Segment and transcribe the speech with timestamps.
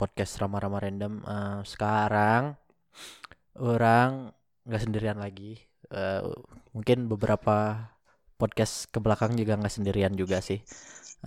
[0.00, 1.14] podcast Rama-Rama Random.
[1.24, 2.56] Eh, sekarang
[3.60, 4.32] orang
[4.66, 5.58] nggak sendirian lagi.
[5.92, 6.22] Eh,
[6.74, 7.88] mungkin beberapa
[8.40, 10.60] podcast ke belakang juga nggak sendirian juga sih.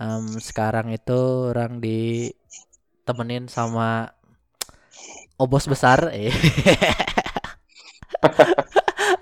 [0.00, 1.18] Em, sekarang itu
[1.52, 4.12] orang ditemenin sama
[5.38, 6.10] obos besar.
[6.12, 6.32] Eh.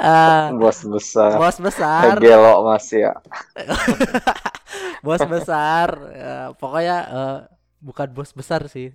[0.05, 2.21] Eh, bos besar bos besar.
[2.21, 3.13] gelo masih ya
[5.05, 7.39] bos besar Eh, pokoknya eh,
[7.81, 8.93] bukan bos besar sih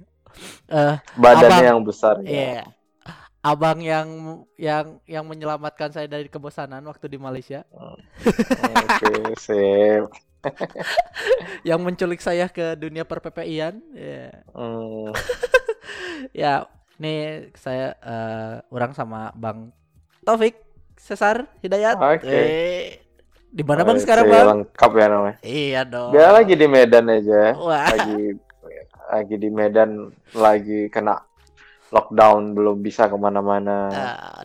[0.70, 1.70] eh badannya Abang.
[1.70, 2.64] yang besar iya.
[2.64, 2.66] Ya.
[3.40, 4.08] abang yang
[4.60, 7.64] yang yang menyelamatkan saya dari kebosanan waktu di Malaysia.
[7.72, 10.12] Oke sip.
[11.68, 14.32] Yang menculik saya ke dunia perPPI-an ya.
[14.56, 15.12] Hmm,
[16.44, 16.54] ya
[17.00, 19.72] nih saya eh, orang sama Bang
[20.24, 20.60] Taufik
[21.00, 21.96] Cesar Hidayat.
[22.00, 22.28] Oke.
[22.28, 22.88] Eh,
[23.50, 24.48] di mana Bang sekarang Bang?
[24.48, 25.38] lengkap ya namanya.
[25.44, 26.12] Iya dong.
[26.16, 27.56] Dia lagi di Medan aja.
[27.56, 27.88] Wah.
[27.92, 28.38] Lagi
[29.10, 31.18] lagi di Medan lagi kena
[31.90, 33.90] lockdown belum bisa ke mana-mana.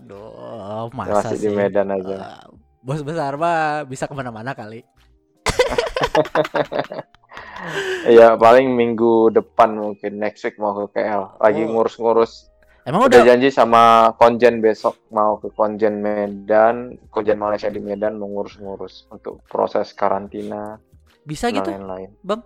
[0.00, 1.48] Aduh masa masih sih?
[1.48, 2.16] Di Medan aja.
[2.16, 2.48] Eh,
[2.80, 4.80] bos besar mah bisa ke mana-mana kali.
[8.04, 11.72] Iya paling minggu depan mungkin next week mau ke KL lagi Oh.
[11.72, 12.52] ngurus-ngurus.
[12.84, 18.20] Emang udah udah janji sama konjen besok mau ke konjen Medan konjen Malaysia di Medan
[18.20, 20.76] mau ngurus-ngurus untuk proses karantina
[21.24, 22.12] bisa gitu lain-lain.
[22.20, 22.44] Bang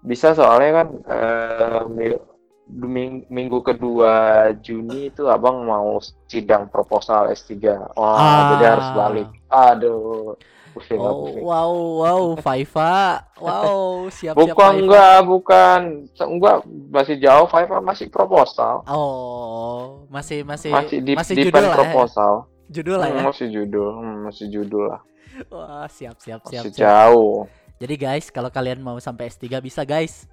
[0.00, 2.22] bisa soalnya kan eh, mi-
[2.70, 4.14] ming- minggu kedua
[4.56, 7.52] Juni itu abang mau sidang proposal S3
[7.92, 8.40] wah Ah.
[8.50, 10.38] jadi harus balik aduh
[10.70, 11.42] pusing Oh, pusing.
[11.42, 13.26] wow, wow, Faifa.
[13.36, 14.78] Wow, siap-siap bukan Faifa.
[14.78, 15.80] enggak bukan
[16.16, 16.56] enggak
[16.88, 21.76] masih jauh Fiverr masih proposal Oh, masih masih masih di masih di judul lah ya.
[21.76, 22.32] proposal
[22.70, 23.18] Judul lah ya.
[23.18, 25.00] Hmm, masih judul hmm, masih judul lah
[25.48, 26.62] Wah, siap siap siap.
[26.62, 26.86] masih siap.
[26.86, 27.50] jauh
[27.80, 30.28] Jadi guys, kalau kalian mau sampai S3 bisa guys.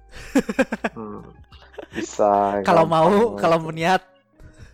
[0.92, 1.24] Hmm,
[1.88, 2.28] bisa
[2.68, 4.04] Kalau mau, kalau niat.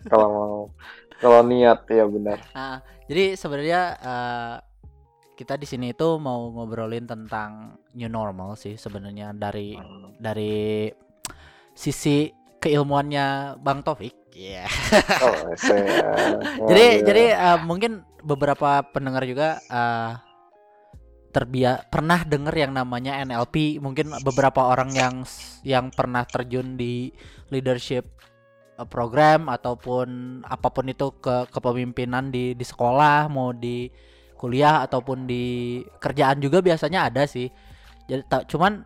[0.05, 0.55] kalau mau
[1.17, 2.77] kalau niat ya benar Nah,
[3.09, 4.55] jadi sebenarnya eh,
[5.33, 10.13] kita di sini itu mau ngobrolin tentang new normal sih sebenarnya dari Hmm.
[10.19, 10.85] dari
[11.71, 14.13] sisi keilmuannya Bang Taufik.
[14.29, 14.67] Iya.
[15.23, 16.37] Oh, saya-
[16.69, 17.55] jadi oh, jadi iya.
[17.55, 20.11] eh, mungkin beberapa pendengar juga eh
[21.35, 25.15] terbia pernah dengar yang namanya NLP mungkin beberapa orang yang
[25.67, 27.11] yang pernah terjun di
[27.51, 28.07] leadership
[28.79, 33.91] eh, program ataupun apa pun itu ke kepemimpinan di di sekolah mau di
[34.39, 37.51] kuliah ataupun di kerjaan juga biasanya ada sih.
[38.07, 38.85] Jadi ta- cuman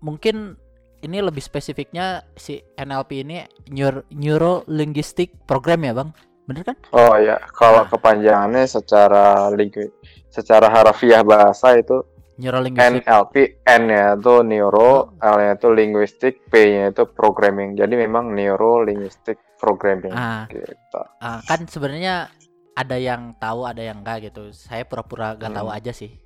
[0.00, 0.56] mungkin
[1.00, 6.10] ini lebih spesifiknya si NLP ini neuro, neuro linguistic program ya bang
[6.50, 7.88] bener kan Oh ya, kalau Nah.
[7.88, 9.86] kepanjangannya secara lingui,
[10.26, 12.02] secara harafiah bahasa itu
[12.40, 17.76] NLP, N ya itu neuro, L-nya itu linguistic, P-nya itu programming.
[17.76, 20.48] Jadi memang neuro linguistic programming Ah.
[20.48, 21.00] gitu.
[21.20, 22.32] Ah, kan sebenarnya
[22.72, 25.76] ada yang tahu ada yang enggak gitu saya pura-pura gak tahu Hmm.
[25.76, 26.16] aja sih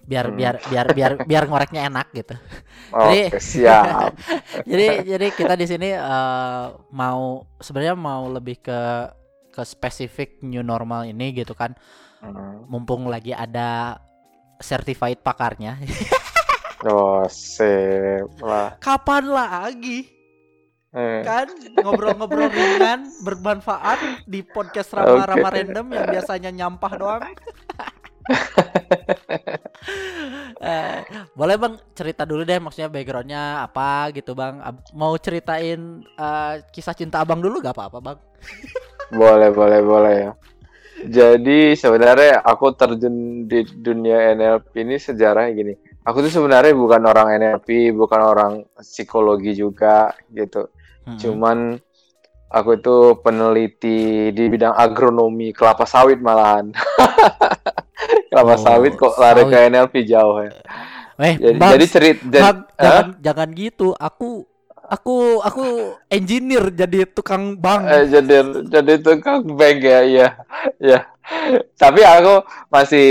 [0.00, 0.38] biar Hmm.
[0.38, 2.34] biar biar biar biar ngoreknya enak gitu
[2.94, 4.14] Oke, Jadi- siap.
[4.70, 8.80] jadi jadi kita di sini eh, mau sebenarnya mau lebih ke
[9.60, 11.76] ke spesifik new normal ini gitu kan.
[12.20, 12.68] Hmm.
[12.68, 13.96] mumpung lagi ada
[14.60, 15.76] certified pakarnya.
[16.80, 18.72] Oh, sip lah.
[18.80, 20.08] kapan lagi?
[20.96, 21.44] Eh, kan
[21.76, 27.24] ngobrol-ngobrol ringan bermanfaat di podcast rama-rama random yang biasanya nyampah doang.
[30.60, 31.00] Eh,
[31.32, 34.60] boleh bang cerita dulu deh maksudnya backgroundnya apa gitu bang.
[34.60, 38.18] Ab- mau ceritain eh, kisah cinta abang dulu gak apa-apa bang
[39.10, 40.32] Boleh, boleh, boleh ya.
[41.00, 45.74] Jadi sebenarnya aku terjun di dunia NLP ini sejarahnya gini.
[46.04, 50.68] Aku tuh sebenarnya bukan orang NLP, bukan orang psikologi juga gitu.
[51.08, 51.16] Hmm.
[51.16, 51.58] Cuman
[52.52, 56.74] aku itu peneliti di bidang agronomi kelapa sawit malahan.
[58.30, 59.70] kelapa Oh, sawit kok lari ke sawit.
[59.72, 60.52] NLP jauh ya.
[61.20, 64.49] eh Jadi, bang, jadi cerit bang, jadi, jangan jangan gitu aku
[64.90, 65.62] aku aku
[66.10, 70.28] engineer jadi tukang bang Eh, jadi jadi tukang bank ya, iya,
[70.82, 71.00] ya.
[71.78, 73.08] Tapi aku masih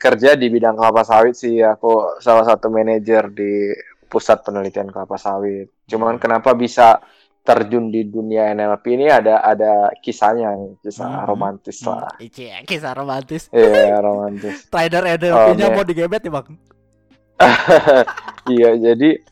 [0.00, 1.60] kerja di bidang kelapa sawit sih.
[1.60, 3.76] Aku salah satu manajer di
[4.08, 5.68] pusat penelitian kelapa sawit.
[5.84, 6.96] Cuman kenapa bisa
[7.42, 11.26] terjun di dunia NLP ini ada ada kisahnya kisah Hmm.
[11.26, 12.08] romantis lah.
[12.14, 13.50] Hmm, Ici, kisah romantis.
[13.52, 14.64] Iya, romantis.
[14.72, 15.74] Trader NLP-nya Oke.
[15.74, 16.48] mau digebet ya, Bang.
[18.48, 19.22] Iya, jadi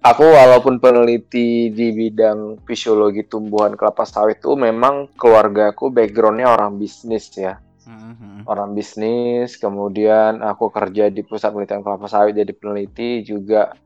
[0.00, 7.28] aku walaupun peneliti di bidang fisiologi tumbuhan kelapa sawit itu memang keluargaku backgroundnya orang bisnis
[7.36, 7.60] ya.
[7.84, 8.48] Mhm.
[8.48, 13.76] Orang bisnis, kemudian aku kerja di pusat penelitian kelapa sawit jadi peneliti juga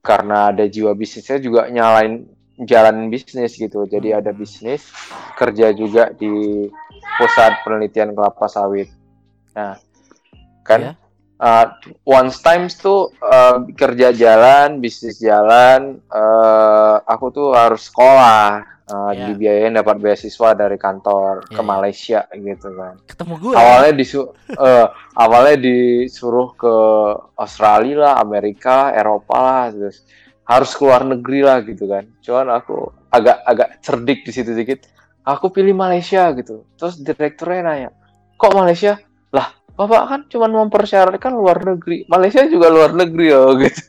[0.00, 2.24] karena ada jiwa bisnisnya juga nyalain
[2.58, 3.84] jalan bisnis gitu.
[3.86, 4.88] Jadi ada bisnis,
[5.38, 6.66] kerja juga di
[7.18, 8.90] pusat penelitian kelapa sawit.
[9.54, 9.78] Nah,
[10.64, 11.07] kan Iya.
[11.38, 11.66] Uh,
[12.04, 19.32] once times tuh uh, kerja jalan, bisnis jalan, uh, aku tuh harus sekolah, uh, Iya.
[19.32, 21.68] dibiayain dapat beasiswa dari kantor Iya, ke iya.
[21.68, 22.94] Malaysia gitu kan.
[23.06, 23.52] Ketemu gue.
[23.54, 26.74] Awalnya disu eh, awalnya disuruh ke
[27.36, 30.04] Australia lah, Amerika, Eropa lah, terus
[30.48, 32.08] harus keluar negeri lah gitu kan.
[32.24, 34.88] Cuman aku agak agak cerdik di situ dikit.
[35.28, 36.64] Aku pilih Malaysia gitu.
[36.80, 37.90] Terus direkturnya nanya,
[38.40, 38.96] kok Malaysia?
[39.28, 42.02] Lah, bapak kan cuma mempersyaratkan luar negeri.
[42.10, 43.82] Malaysia juga luar negeri loh gitu.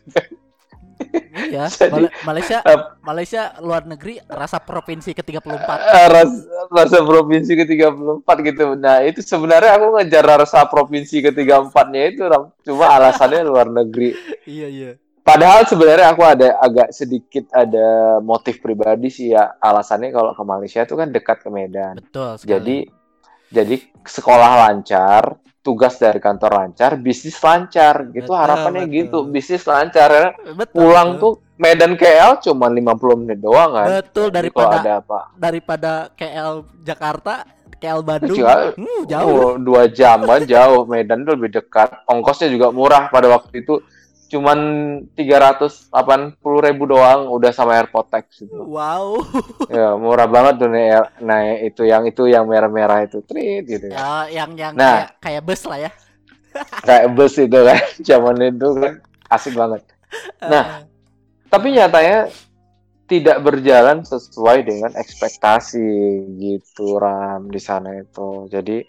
[1.49, 5.69] Iya, Jadi, Mal- Malaysia eh, Malaysia luar negeri rasa provinsi ke-34.
[5.81, 6.31] Eh, ras,
[6.69, 8.77] rasa provinsi ke-34 gitu.
[8.77, 12.21] Nah, itu sebenarnya aku ngejar rasa provinsi ke-34-nya itu
[12.69, 14.13] cuma alasannya luar negeri.
[14.45, 14.91] iya, iya.
[15.19, 19.61] Padahal sebenarnya aku ada agak sedikit ada motif pribadi sih ya.
[19.61, 22.01] Alasannya kalau ke Malaysia itu kan dekat ke Medan.
[22.01, 22.49] Betul sekali.
[22.49, 22.77] Jadi
[23.49, 25.37] jadi sekolah lancar,
[25.69, 28.09] tugas dari kantor lancar, bisnis lancar.
[28.09, 28.97] Gitu Betul, harapannya betul.
[28.97, 30.09] gitu, bisnis lancar.
[30.09, 30.27] Ya.
[30.57, 30.73] betul.
[30.81, 31.21] Pulang betul.
[31.21, 34.01] tuh Medan KL cuma 50 menit doang kan.
[34.01, 35.19] betul Jadi daripada kalau ada apa?
[35.37, 37.33] daripada KL Jakarta,
[37.77, 38.37] KL Bandung.
[38.41, 38.71] Jauh.
[38.73, 39.29] Hmm, jauh.
[39.29, 40.89] Oh, dua jam kan jauh.
[40.89, 42.01] Medan tuh lebih dekat.
[42.09, 43.77] Ongkosnya juga murah pada waktu itu.
[44.29, 44.59] Cuman
[45.17, 45.89] 380
[46.39, 48.53] ribu doang udah sama airport tax itu.
[48.53, 49.25] Wow.
[49.73, 53.97] ya murah banget tuh naik, naik itu yang itu yang merah-merah itu trit gitu ya.
[53.97, 55.09] Ya, yang yang Nah.
[55.09, 55.91] kayak, kayak bus lah ya.
[56.87, 57.81] Kayak bus itu kan.
[58.09, 58.93] Zaman itu kan
[59.29, 59.81] asik banget.
[60.41, 60.85] Nah,
[61.49, 62.29] Tapi nyatanya
[63.09, 65.81] tidak berjalan sesuai dengan ekspektasi
[66.37, 68.45] gitu Ram di sana itu.
[68.53, 68.85] Jadi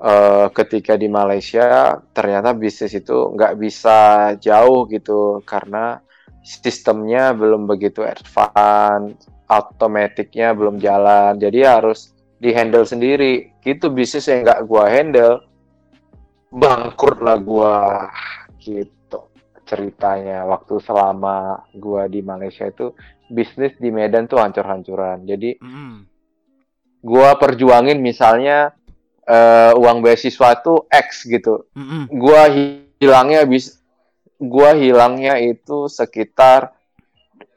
[0.00, 3.98] eh, ketika di Malaysia ternyata bisnis itu nggak bisa
[4.40, 6.00] jauh gitu karena
[6.46, 11.42] sistemnya belum begitu advance, automaticnya belum jalan.
[11.42, 13.58] Jadi harus dihandle sendiri.
[13.66, 15.42] Gitu bisnis yang nggak gua handle,
[16.54, 17.74] bangkrut lah gua
[18.62, 19.26] gitu
[19.66, 22.94] ceritanya waktu selama gua di Malaysia itu
[23.26, 25.26] bisnis di Medan tuh hancur-hancuran.
[25.26, 26.06] Jadi Mm-mm.
[27.02, 28.70] gua perjuangin misalnya
[29.26, 31.66] eh, uang beasiswa tuh X gitu.
[31.74, 32.06] Mm-mm.
[32.14, 33.76] Gua hi- hilangnya bis
[34.38, 36.72] gua hilangnya itu sekitar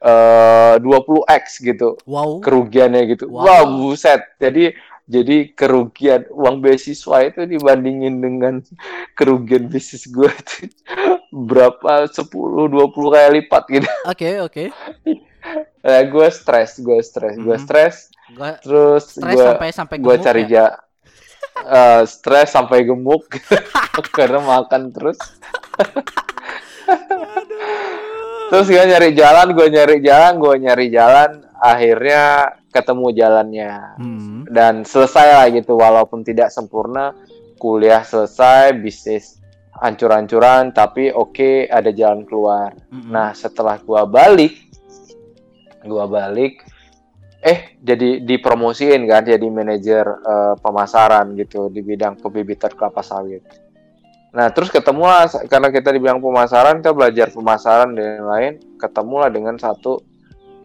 [0.00, 2.40] eh 20x gitu Wow.
[2.40, 3.28] kerugiannya gitu.
[3.28, 3.44] Wow.
[3.44, 4.20] Wah, buset.
[4.40, 4.72] Jadi
[5.10, 8.54] jadi kerugian uang beasiswa itu dibandingin dengan
[9.18, 10.70] kerugian bisnis gue itu
[11.50, 13.90] berapa 10 20 kali lipat gitu.
[14.12, 14.64] Oke, oke.
[15.80, 17.96] Nah, gue stres, gue stres, gue stres,
[18.30, 20.48] Gua terus gue sampai sampai gue cari ya.
[20.48, 20.66] ja
[21.64, 23.26] eh, stres sampai gemuk
[24.16, 25.18] karena makan terus.
[28.50, 31.30] terus gue nyari jalan, gue nyari jalan, gue nyari jalan,
[31.60, 32.22] akhirnya
[32.70, 34.46] ketemu jalannya Hmm.
[34.46, 37.12] dan selesai lah gitu walaupun tidak sempurna
[37.58, 39.42] kuliah selesai bisnis
[39.74, 43.10] hancur-hancuran tapi oke ada jalan keluar Mm-mm.
[43.10, 44.54] nah setelah gua balik
[45.82, 46.62] gua balik
[47.40, 53.40] eh jadi dipromosiin kan jadi manajer eh, pemasaran gitu di bidang pembibitan kelapa sawit.
[54.30, 59.32] Nah terus ketemu lah karena kita di bidang pemasaran kita belajar pemasaran dan lain-lain ketemulah
[59.32, 60.04] dengan satu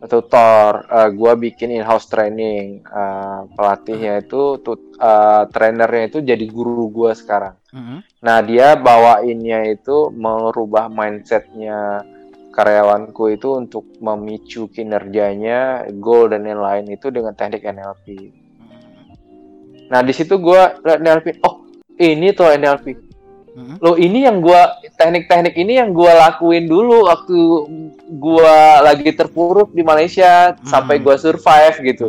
[0.06, 0.86] tutor.
[0.86, 2.84] Eh, gua bikin in-house training.
[2.86, 7.58] Eh, pelatihnya itu tut, eh, trainernya itu jadi guru gua sekarang.
[7.74, 8.00] Mm-mm.
[8.24, 12.06] Nah, dia bawainnya itu merubah mindsetnya
[12.56, 18.32] karyawanku itu untuk memicu kinerjanya, goal dan lain-lain itu dengan teknik NLP.
[19.92, 21.68] Nah, di situ gua liat NLP, oh
[22.00, 22.96] ini tuh NLP.
[23.56, 23.78] Mm-mm.
[23.84, 27.38] Loh, ini yang gua teknik-teknik ini yang gua lakuin dulu waktu
[28.16, 31.06] gua lagi terpuruk di Malaysia sampai Hmm.
[31.06, 32.08] gua survive gitu.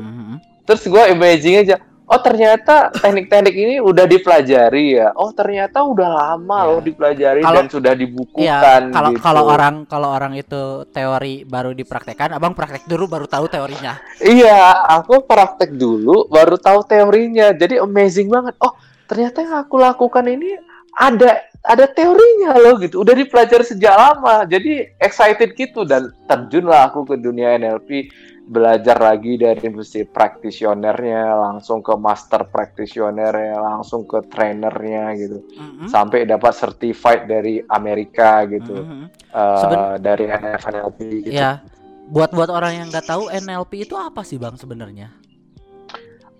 [0.66, 1.76] Terus gue imagine aja,
[2.06, 5.10] oh ternyata teknik-teknik ini udah dipelajari ya.
[5.18, 6.68] Oh ternyata udah lama Ya.
[6.70, 9.20] loh dipelajari Kalau- dan sudah dibukukan kalau gitu.
[9.20, 13.98] kalau orang kalau orang itu teori baru dipraktekkan, abang praktek dulu baru tahu teorinya.
[14.18, 17.50] Iya, aku praktek dulu baru tahu teorinya.
[17.50, 18.54] Jadi amazing banget.
[18.62, 18.72] Oh
[19.06, 20.54] ternyata yang aku lakukan ini
[20.96, 27.02] ada ada teorinya loh gitu udah dipelajari sejak lama jadi excited gitu dan terjunlah aku
[27.02, 28.06] ke dunia NLP
[28.46, 35.90] belajar lagi dari industri practitionernya langsung ke master practitionernya langsung ke trainernya gitu Mhm.
[35.90, 39.02] sampai dapat certified dari Amerika gitu Mhm.
[39.34, 41.58] eh, Seben- dari NLP gitu Ya,
[42.06, 45.10] buat buat orang yang nggak tahu NLP itu apa sih bang sebenarnya?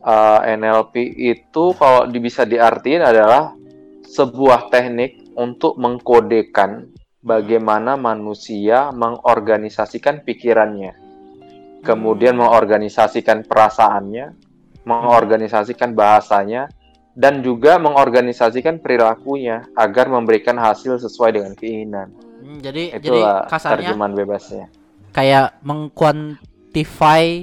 [0.07, 3.56] Eh, NLP itu kalau bisa diartiin adalah
[4.07, 10.95] sebuah teknik untuk mengkodekan bagaimana manusia mengorganisasikan pikirannya,
[11.83, 14.33] kemudian mengorganisasikan perasaannya,
[14.87, 16.71] mengorganisasikan bahasanya,
[17.19, 22.15] dan juga mengorganisasikan perilakunya agar memberikan hasil sesuai dengan keinginan.
[22.41, 24.67] Hmm, jadi jadi Itulah kasarnya terjemahan bebasnya.
[25.11, 27.43] kayak mengkuantify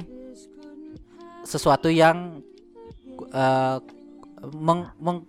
[1.44, 2.40] sesuatu yang
[3.34, 3.78] eh,
[4.54, 5.28] meng, meng-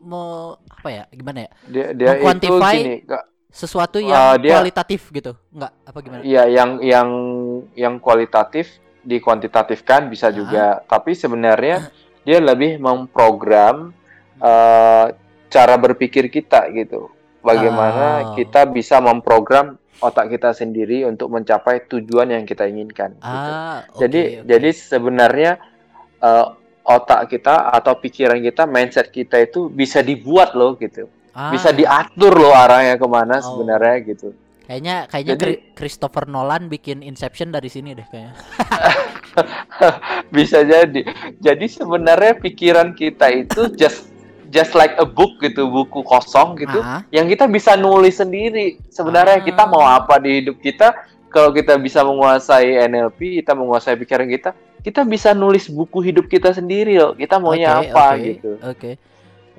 [0.00, 3.24] me- apa ya gimana ya Dia, dia itu Mengquantify gini, Kak.
[3.48, 4.04] sesuatu Ah,
[4.34, 7.08] yang dia- kualitatif gitu nggak apa gimana Iya, yang yang
[7.74, 8.66] yang kualitatif
[9.02, 10.34] dikuantitatifkan bisa Ah.
[10.34, 11.88] juga, tapi sebenarnya
[12.22, 13.92] dia lebih memprogram
[14.36, 15.06] eh,
[15.48, 17.12] cara berpikir kita gitu.
[17.40, 18.34] Bagaimana Oh.
[18.34, 23.16] kita bisa memprogram otak kita sendiri untuk mencapai tujuan yang kita inginkan.
[23.16, 23.26] gitu.
[23.26, 24.46] ah oke, jadi oke.
[24.46, 25.52] jadi sebenarnya
[26.18, 26.46] eh,
[26.92, 32.34] otak kita atau pikiran kita, mindset kita itu bisa dibuat loh gitu, Ah, bisa diatur
[32.34, 33.54] loh arahnya ke mana Oh.
[33.54, 34.34] sebenarnya gitu.
[34.62, 38.34] kayaknya kayaknya jadi- Chri- Christopher Nolan bikin Inception dari sini deh kayaknya
[40.30, 41.02] bisa jadi.
[41.36, 44.06] Jadi sebenarnya pikiran kita itu just
[44.46, 48.78] just like a book gitu, buku kosong gitu, Ah, yang kita bisa nulis sendiri.
[48.88, 49.44] Sebenarnya Ah.
[49.44, 50.94] kita mau apa di hidup kita?
[51.26, 56.52] Kalau kita bisa menguasai NLP, kita menguasai pikiran kita, kita bisa nulis buku hidup kita
[56.56, 57.12] sendiri loh.
[57.12, 58.52] Kita maunya oke, apa oke, gitu.
[58.60, 58.90] oke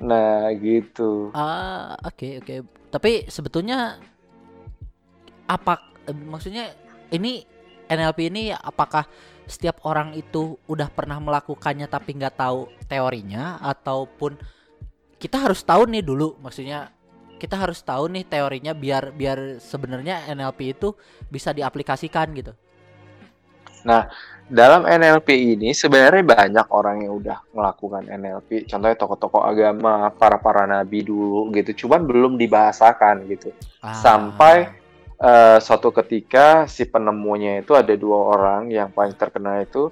[0.02, 1.30] Nah, gitu.
[1.32, 2.54] Ah, oke oke.
[2.90, 4.02] Tapi sebetulnya
[5.46, 6.74] apa maksudnya
[7.14, 7.46] ini
[7.86, 9.06] NLP ini apakah
[9.46, 14.38] setiap orang itu udah pernah melakukannya tapi nggak tahu teorinya ataupun
[15.18, 16.90] kita harus tahu nih dulu maksudnya
[17.38, 20.94] kita harus tahu nih teorinya biar biar sebenarnya NLP itu
[21.30, 22.54] bisa diaplikasikan gitu.
[24.50, 28.68] Dalam NLP ini sebenarnya banyak orang yang udah melakukan NLP.
[28.68, 31.86] Contohnya tokoh-tokoh agama, para-para nabi dulu gitu.
[31.86, 33.54] Cuman belum dibahasakan gitu.
[33.80, 34.68] Ah, Sampai
[35.16, 39.88] eh, suatu ketika si penemunya itu ada dua orang yang paling terkenal itu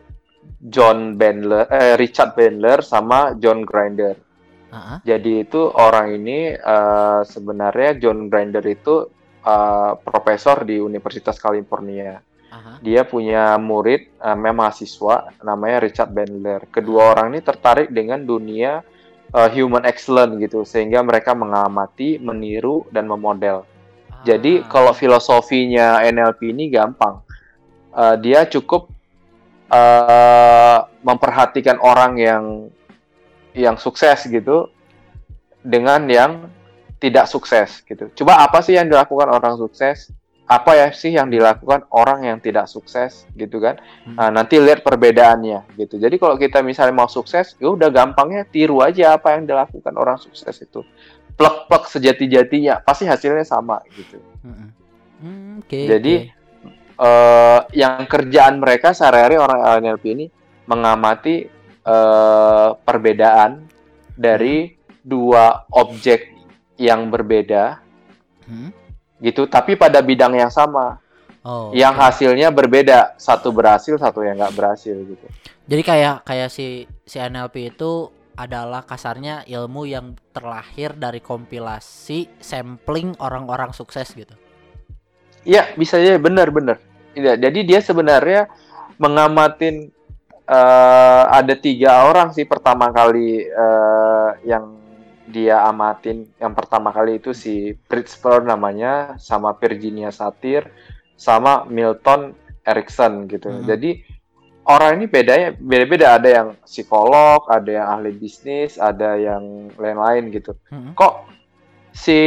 [0.61, 4.17] John Bandler, eh, Richard Bandler sama John Grinder.
[4.75, 5.01] ah.
[5.01, 9.09] Jadi itu orang ini eh, sebenarnya John Grinder itu
[9.41, 12.21] eh, profesor di Universitas California.
[12.51, 12.83] Aha.
[12.83, 16.67] Dia punya murid, eh, mahasiswa namanya Richard Bandler.
[16.67, 18.83] Kedua orang ini tertarik dengan dunia
[19.31, 23.63] eh, human excellence gitu, sehingga mereka mengamati, meniru dan memodel.
[24.27, 24.67] Jadi Ah.
[24.67, 27.23] kalau filosofinya NLP ini gampang.
[27.95, 28.91] Eh, dia cukup
[29.71, 32.45] eh, memperhatikan orang yang
[33.55, 34.67] yang sukses gitu
[35.63, 36.51] dengan yang
[36.99, 38.11] tidak sukses gitu.
[38.19, 40.11] Coba apa sih yang dilakukan orang sukses?
[40.51, 43.79] Apa ya sih yang dilakukan orang yang tidak sukses gitu kan?
[44.03, 44.19] Hmm.
[44.19, 46.03] Nah, nanti lihat perbedaannya gitu.
[46.03, 50.19] Jadi kalau kita misalnya mau sukses, ya udah gampangnya tiru aja apa yang dilakukan orang
[50.19, 50.83] sukses itu.
[51.39, 54.19] Plek-plek sejati-jatinya, pasti hasilnya sama gitu.
[54.43, 54.69] Mm-mm.
[55.23, 57.01] Hmm, oke, Jadi, oke.
[57.01, 60.27] eh yang kerjaan mereka sehari-hari orang NLP ini
[60.67, 61.47] mengamati
[61.87, 63.71] eh, perbedaan
[64.19, 66.35] dari dua objek
[66.77, 67.91] yang berbeda
[68.51, 68.75] Hmm?
[69.21, 70.99] Gitu, tapi pada bidang yang sama,
[71.41, 72.05] Oh, yang oke.
[72.05, 75.25] hasilnya berbeda, satu berhasil, satu yang nggak berhasil gitu.
[75.65, 83.17] Jadi kayak kayak si si NLP itu adalah kasarnya ilmu yang terlahir dari kompilasi sampling
[83.25, 84.37] orang-orang sukses gitu.
[85.49, 86.77] Iya, bisa aja benar-benar.
[87.17, 88.53] Iya, jadi dia sebenarnya
[89.01, 89.89] mengamatin
[90.45, 94.80] eh, ada tiga orang sih pertama kali eh, yang
[95.31, 96.27] dia amatin.
[96.37, 100.67] Yang pertama kali itu si Pritzker namanya, sama Virginia Satir,
[101.15, 102.35] sama Milton
[102.67, 103.49] Erickson gitu.
[103.49, 103.65] Mhm.
[103.65, 103.91] Jadi
[104.67, 106.19] orang ini bedanya beda-beda.
[106.19, 110.95] Ada yang psikolog, ada yang ahli bisnis, ada yang lain-lain gitu Mm-mm.
[110.95, 111.27] kok
[111.91, 112.21] si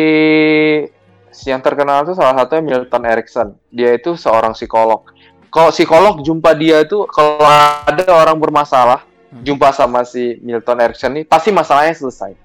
[1.33, 3.47] si yang terkenal itu salah satunya Milton Erickson.
[3.71, 5.07] Dia itu seorang psikolog.
[5.53, 7.37] Kalau psikolog jumpa dia itu kalau
[7.85, 9.41] ada orang bermasalah Hmm.
[9.41, 12.37] jumpa sama si Milton Erickson ini pasti masalahnya selesai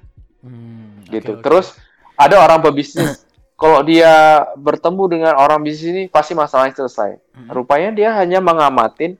[0.45, 1.39] Hmm, gitu.
[1.39, 1.45] oke.
[1.45, 1.75] Terus
[2.15, 3.25] ada orang pebisnis
[3.61, 7.19] kalau dia bertemu dengan orang bisnis ini pasti masalahnya selesai.
[7.19, 7.51] Mm-mm.
[7.51, 9.19] Rupanya dia hanya mengamatin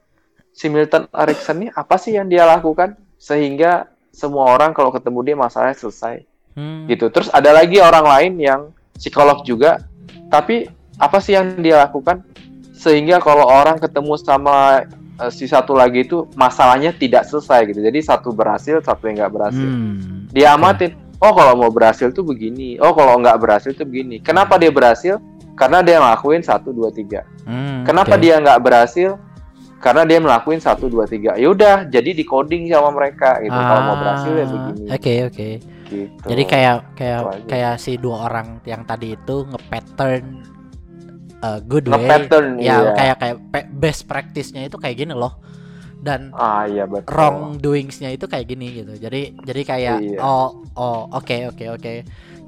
[0.55, 5.37] si Milton Erickson ini apa sih yang dia lakukan sehingga semua orang kalau ketemu dia
[5.39, 6.27] masalahnya selesai.
[6.59, 6.91] Hmm.
[6.91, 7.07] gitu.
[7.15, 8.61] Terus ada lagi orang lain yang
[8.99, 9.79] psikolog juga,
[10.27, 10.67] tapi
[10.99, 12.27] apa sih yang dia lakukan
[12.75, 14.83] sehingga kalau orang ketemu sama
[15.23, 17.79] eh, si satu lagi itu masalahnya tidak selesai gitu.
[17.79, 19.69] Jadi satu berhasil, satu yang nggak berhasil.
[19.71, 20.27] Hmm.
[20.35, 24.19] Dia amatin, oh kalau mau berhasil tuh begini, oh kalau nggak berhasil tuh begini.
[24.19, 25.19] Kenapa dia berhasil?
[25.59, 27.27] Karena dia ngelakuin satu dua tiga.
[27.43, 28.23] Hmm, Kenapa oke.
[28.23, 29.19] dia nggak berhasil?
[29.79, 31.39] Karena dia melakuin satu dua tiga.
[31.39, 33.55] Yaudah, jadi di coding sama mereka gitu.
[33.55, 34.83] Kalau mau berhasil ya Ah, begini.
[34.91, 35.49] Oke, oke.
[35.89, 36.25] Gitu.
[36.27, 40.25] Jadi kayak kayak kayak si dua orang yang tadi itu nge-pattern
[41.43, 41.95] uh, good way.
[41.95, 42.91] nge-pattern Ya, iya.
[42.95, 45.39] kayak kayak best practice-nya itu kayak gini loh.
[45.99, 47.11] Dan Ah iya betul.
[47.11, 48.95] wrong doings-nya itu kayak gini gitu.
[48.95, 50.19] Jadi jadi kayak Iya.
[50.23, 51.95] oh oh oke oke oke.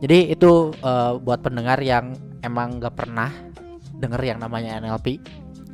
[0.00, 3.28] Jadi itu uh, buat pendengar yang emang nggak pernah
[3.98, 5.18] denger yang namanya NLP.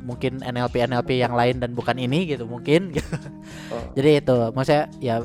[0.03, 2.91] Mungkin NLP NLP yang lain dan bukan ini gitu mungkin.
[3.67, 3.83] Oh.
[3.99, 5.15] Jadi itu maksudnya ya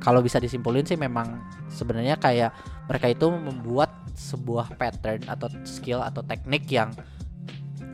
[0.00, 1.36] kalau bisa disimpulin sih memang
[1.68, 2.48] sebenarnya kayak
[2.88, 6.96] mereka itu membuat sebuah pattern atau skill atau teknik yang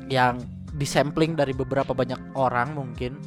[0.07, 0.39] yang
[0.79, 3.19] disampling dari beberapa banyak orang mungkin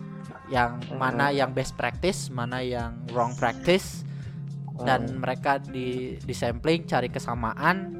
[0.50, 0.98] yang Mhm.
[0.98, 4.04] mana yang best practice, mana yang wrong practice
[4.82, 5.22] dan Hmm.
[5.22, 7.96] mereka di di sampling cari kesamaan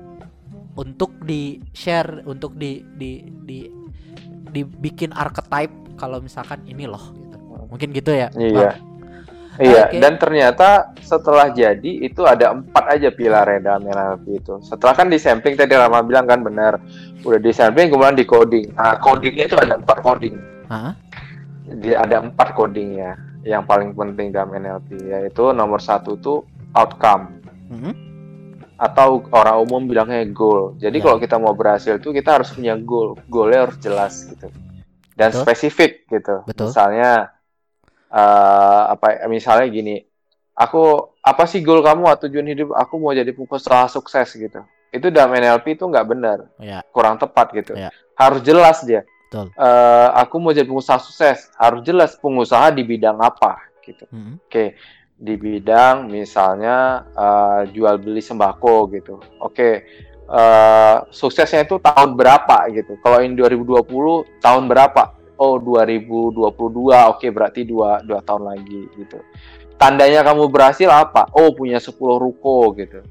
[0.74, 3.60] untuk di share untuk di di di
[4.50, 7.38] dibikin archetype kalau misalkan ini loh gitu.
[7.70, 8.34] Mungkin gitu ya.
[8.34, 8.74] Iya.
[8.74, 8.88] Bang?
[9.60, 10.00] Iya, Oke.
[10.00, 10.70] dan ternyata
[11.04, 14.56] setelah jadi itu ada empat aja pilarnya dalam NLP itu.
[14.64, 16.80] Setelah kan di sampling tadi Rama bilang kan benar,
[17.28, 18.72] udah di sampling kemudian di coding.
[18.72, 20.40] Nah, codingnya itu ada empat coding.
[20.72, 20.96] Hah?
[21.66, 27.40] Di, ada empat codingnya yang paling penting dalam NLP yaitu nomor satu tuh outcome
[27.70, 27.92] Mhm.
[28.76, 30.76] atau orang umum bilangnya goal.
[30.76, 31.04] Jadi Ya.
[31.04, 33.20] kalau kita mau berhasil tuh kita harus punya goal.
[33.28, 34.48] Goalnya harus jelas gitu.
[35.14, 35.42] Dan Betul.
[35.44, 36.42] spesifik gitu.
[36.44, 36.72] Betul.
[36.72, 37.36] Misalnya
[38.10, 40.02] eh apa misalnya gini,
[40.56, 40.82] aku
[41.22, 42.74] apa sih goal kamu atau tujuan hidup?
[42.74, 44.64] Aku mau jadi pengusaha sukses gitu.
[44.90, 46.82] Itu dalam NLP itu nggak benar, Ya.
[46.90, 47.78] kurang tepat gitu.
[47.78, 47.94] Ya.
[48.18, 49.06] Harus jelas dia.
[49.30, 49.54] Betul.
[49.54, 54.10] Eh, aku mau jadi pengusaha sukses, harus jelas pengusaha di bidang apa gitu.
[54.10, 54.42] Mhm.
[54.42, 54.74] Oke,
[55.14, 59.22] di bidang misalnya eh, jual beli sembako gitu.
[59.38, 59.86] Oke,
[60.26, 62.98] eh, suksesnya itu tahun berapa gitu.
[63.06, 65.14] Kalau ini 2020 tahun berapa?
[65.38, 69.22] Oh 2022, oke berarti dua dua tahun lagi gitu.
[69.78, 71.30] Tandanya kamu berhasil apa?
[71.38, 73.06] Oh punya 10 ruko gitu.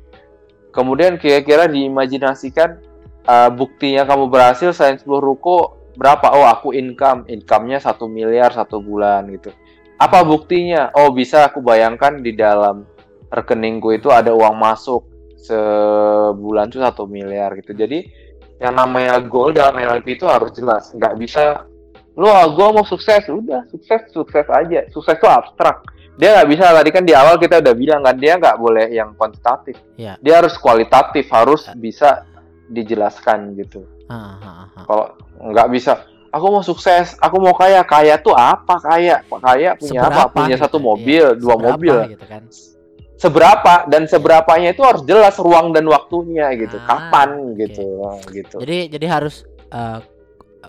[0.74, 2.82] Kemudian kira-kira diimajinasikan
[3.22, 6.30] eh, buktinya kamu berhasil selain 10 ruko berapa?
[6.30, 9.50] Oh aku income, income-nya satu miliar satu bulan gitu.
[9.98, 10.94] Apa buktinya?
[10.94, 12.86] Oh, bisa aku bayangkan di dalam
[13.34, 15.02] rekeningku itu ada uang masuk
[15.42, 17.74] sebulan tuh satu miliar gitu.
[17.74, 18.06] Jadi
[18.62, 20.94] yang namanya goal dalam NLP itu harus jelas.
[20.94, 21.66] Nggak bisa,
[22.14, 24.86] lo gue mau sukses, udah sukses sukses aja.
[24.94, 25.82] Sukses itu abstrak.
[26.18, 29.14] Dia nggak bisa tadi kan di awal kita udah bilang kan dia nggak boleh yang
[29.18, 29.78] kuantitatif.
[29.98, 30.18] Iya.
[30.18, 31.74] Dia harus kualitatif, harus Ya.
[31.78, 32.08] bisa
[32.70, 33.86] dijelaskan gitu.
[34.08, 34.84] Ah, ah, ah.
[34.88, 35.06] Kalau
[35.52, 35.92] nggak bisa,
[36.32, 37.84] aku mau sukses, aku mau kaya.
[37.84, 39.20] Kaya tuh apa kaya?
[39.28, 40.08] Kaya punya apa?
[40.08, 40.84] Seberapa Punya gitu, satu iya.
[40.84, 41.96] mobil, dua Seberapa mobil.
[42.16, 42.42] gitu kan.
[43.18, 46.78] Seberapa dan seberapanya itu harus jelas ruang dan waktunya gitu.
[46.86, 47.60] Ah, Kapan oke.
[47.66, 47.86] gitu.
[48.30, 48.56] gitu.
[48.62, 50.00] Jadi jadi harus eh,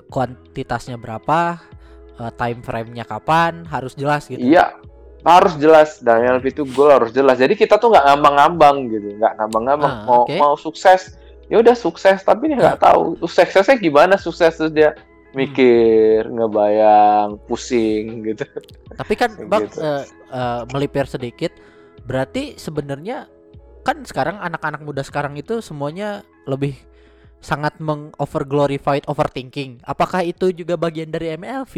[0.09, 1.61] kuantitasnya berapa,
[2.19, 4.41] eh, time frame-nya kapan, harus jelas gitu.
[4.41, 4.75] Iya,
[5.21, 7.37] harus jelas dan NLP itu goal harus jelas.
[7.37, 9.93] Jadi kita tuh nggak ngambang-ngambang gitu, nggak ngambang-ngambang.
[9.93, 10.35] Ah, mau oke.
[10.35, 11.15] mau sukses,
[11.51, 12.21] ya udah sukses.
[12.23, 14.95] Tapi dia nggak tahu suksesnya gimana sukses terus dia
[15.33, 18.45] mikir, ngebayang, pusing gitu.
[18.97, 19.79] Tapi kan Bang gitu.
[19.79, 21.51] eh, eh, melipir sedikit,
[22.05, 23.29] berarti sebenarnya
[23.85, 26.75] kan sekarang anak-anak muda sekarang itu semuanya lebih
[27.39, 29.79] sangat mengover glorified overthinking.
[29.87, 31.73] Apakah itu juga bagian dari MLV?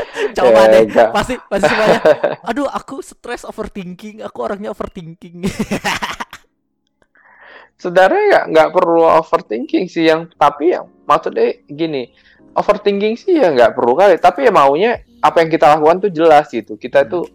[0.36, 1.10] Coba Eh, deh, enggak.
[1.12, 2.00] pasti pasti semuanya.
[2.48, 5.46] Aduh, aku stres overthinking, aku orangnya overthinking.
[7.76, 12.12] Sebenarnya nggak nggak perlu overthinking sih yang tapi yang maksudnya gini
[12.52, 16.46] overthinking sih ya nggak perlu kali tapi ya maunya apa yang kita lakukan tuh jelas
[16.46, 17.26] gitu kita tuh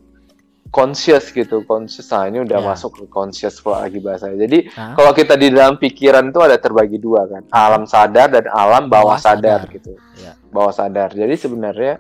[0.68, 2.66] conscious gitu conscious nah ini udah Ya.
[2.66, 4.94] masuk ke conscious kalau lagi bahasanya jadi Hah?
[4.94, 9.16] kalau kita di dalam pikiran tuh ada terbagi dua kan alam sadar dan alam bawah,
[9.16, 9.74] Bawah sadar, sadar.
[9.74, 10.32] gitu Ya.
[10.48, 11.94] bawah sadar jadi sebenarnya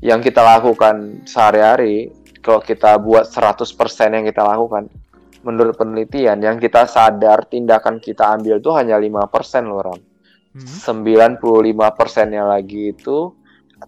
[0.00, 3.62] yang kita lakukan sehari-hari kalau kita buat 100%
[4.12, 4.90] yang kita lakukan
[5.42, 10.00] menurut penelitian yang kita sadar tindakan kita ambil tuh hanya 5% loh Ram.
[10.52, 10.68] Hmm.
[11.38, 11.38] 95
[11.96, 13.32] persennya lagi itu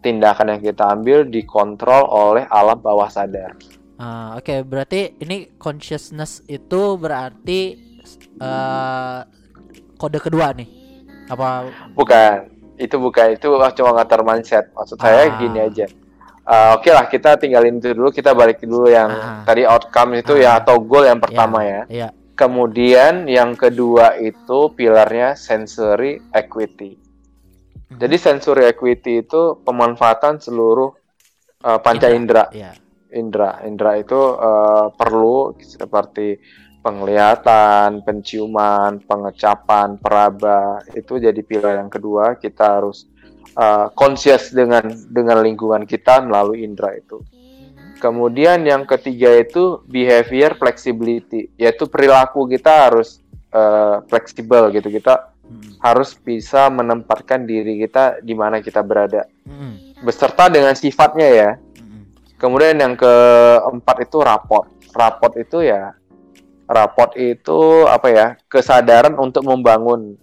[0.01, 3.55] tindakan yang kita ambil dikontrol oleh alam bawah sadar.
[3.95, 7.61] Ah, Oke, berarti ini consciousness itu berarti
[8.43, 9.19] eh
[9.95, 10.69] kode kedua nih.
[11.31, 14.69] Apa Bukan, itu bukan itu cuma ngatur mindset.
[14.75, 15.38] Maksud saya Ah.
[15.38, 15.87] gini aja.
[16.44, 19.42] Eh, oke lah kita tinggalin itu dulu kita balik dulu yang Ah.
[19.42, 20.61] tadi outcome itu ya Ah.
[20.61, 22.09] atau goal yang pertama ya Iya.
[22.35, 27.00] kemudian yang kedua itu pilarnya sensory equity
[27.88, 27.96] Mhm.
[27.96, 30.92] jadi sensory equity itu pemanfaatan seluruh
[31.61, 32.76] eh, panca indera Iya.
[33.11, 36.37] indera indera itu eh, perlu seperti
[36.85, 43.09] penglihatan, penciuman, pengecapan, peraba itu jadi pilar yang kedua kita harus
[43.57, 47.23] uh, conscious dengan dengan lingkungan kita melalui indera itu.
[47.99, 55.77] Kemudian yang ketiga itu behavior flexibility yaitu perilaku kita harus uh, fleksibel gitu kita Mhm.
[55.85, 60.01] harus bisa menempatkan diri kita di mana kita berada Mhm.
[60.01, 61.51] beserta dengan sifatnya ya.
[61.61, 62.03] Mhm.
[62.40, 64.73] Kemudian yang keempat itu raport.
[64.97, 65.93] Raport itu ya
[66.64, 68.27] raport itu apa ya?
[68.49, 70.17] kesadaran untuk membangun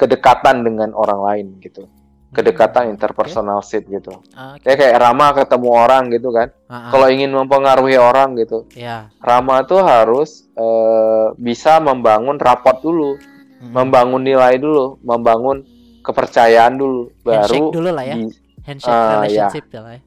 [0.00, 1.84] kedekatan dengan orang lain gitu.
[2.30, 4.14] Kedekatan Hmm, interpersonal sit gitu.
[4.14, 4.54] oke.
[4.54, 4.62] Oke.
[4.62, 6.54] Ya kayak Rama ketemu orang gitu kan.
[6.64, 6.90] Ah, ah.
[6.94, 9.10] Kalau ingin mempengaruhi orang gitu, ya.
[9.18, 13.18] Rama tuh harus eh, bisa membangun raport dulu,
[13.58, 13.72] Mhm.
[13.72, 15.66] membangun nilai dulu, membangun
[16.00, 18.14] kepercayaan dulu, baru handshake dulu lah ya.
[18.14, 20.00] di- Handshake Ah, relationship ya lah ya.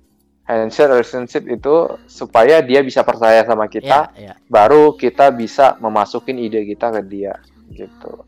[0.45, 4.33] handshake relationship itu supaya dia bisa percaya sama kita, Iya, iya.
[4.45, 7.33] baru kita bisa memasukin ide kita ke dia
[7.67, 8.23] gitu.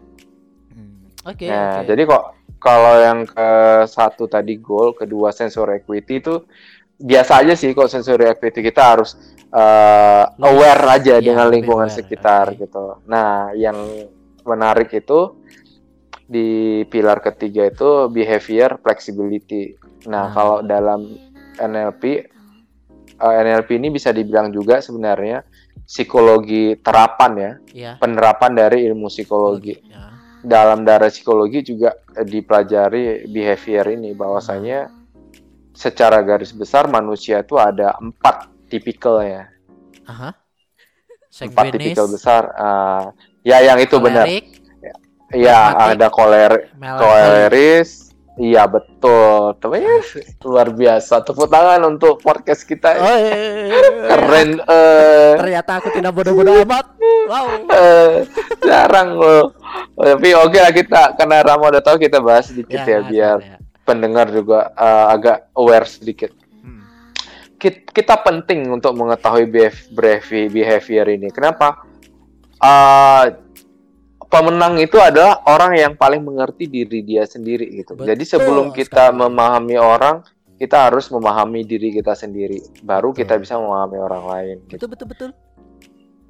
[0.67, 1.13] Hmm.
[1.23, 1.87] Oke, nah, oke.
[1.87, 2.23] jadi kok
[2.65, 3.49] kalau yang ke
[3.85, 6.41] satu tadi goal, kedua sensory equity itu
[6.97, 9.13] biasa aja sih kok sensory equity kita harus
[9.53, 12.65] uh, aware aja iya, dengan lingkungan aware, sekitar oke.
[12.65, 12.85] gitu.
[13.05, 13.77] Nah, yang
[14.41, 15.37] menarik itu
[16.25, 19.77] di pilar ketiga itu behavior flexibility.
[20.09, 20.33] Nah, Ah.
[20.33, 21.05] kalau dalam
[21.61, 22.25] NLP
[23.21, 25.45] uh, NLP ini bisa dibilang juga sebenarnya
[25.85, 27.91] psikologi terapan ya, Iya.
[28.01, 30.04] penerapan dari ilmu psikologi Ya.
[30.45, 34.93] Dalam darah psikologi juga eh, dipelajari behavior ini bahwasanya
[35.75, 39.49] secara garis besar manusia itu ada empat tipikalnya.
[40.05, 40.31] Aha.
[41.35, 43.11] empat tipikal besar Ah,
[43.43, 44.23] ya yang itu benar.
[45.35, 48.04] ya pragmatik, ada koler koleris
[48.37, 49.79] iya betul tapi
[50.41, 55.87] luar biasa tepuk tangan untuk podcast kita Oh, iya, iya, iya, keren eh Ternyata aku
[55.89, 56.85] tidak bodoh-bodoh amat.
[57.25, 57.47] Wow.
[57.65, 58.27] eh,
[58.61, 59.55] jarang loh
[59.93, 63.57] tapi oke lah kita karena Rama udah tahu kita bahas sedikit ya, biar ya.
[63.81, 66.29] pendengar juga eh, agak aware sedikit.
[66.59, 66.83] Hmm.
[67.55, 71.29] Kit- Kita penting untuk mengetahui behave- behavi- behavior ini.
[71.29, 71.81] Kenapa?
[72.55, 73.23] Eh,
[74.27, 77.95] pemenang itu adalah orang yang paling mengerti diri dia sendiri gitu.
[77.95, 79.19] Betul Jadi sebelum kita sekali.
[79.21, 82.63] memahami orang, kita harus memahami diri kita sendiri.
[82.83, 83.43] Baru kita Betul.
[83.43, 84.55] bisa memahami orang lain.
[84.71, 84.85] gitu.
[84.85, 85.29] Betul betul betul.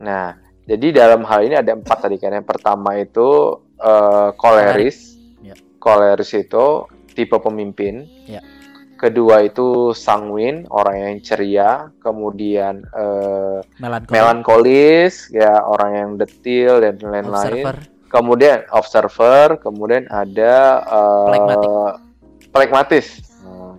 [0.02, 2.34] Nah, jadi dalam hal ini ada empat tadi kan.
[2.34, 5.16] Yang pertama itu eh, koleris.
[5.46, 5.56] Ya.
[5.78, 8.10] Koleris itu tipe pemimpin.
[8.26, 8.42] Ya.
[8.96, 11.92] Kedua itu sanguin, orang yang ceria.
[12.00, 14.14] Kemudian eh, Melankolis.
[14.16, 17.76] melankolis, ya orang yang detil dan lain-lain.
[18.08, 19.60] Kemudian observer.
[19.60, 20.80] Kemudian ada
[21.28, 21.72] Pragmatik.
[22.50, 23.08] pragmatis.
[23.44, 23.76] Hmm.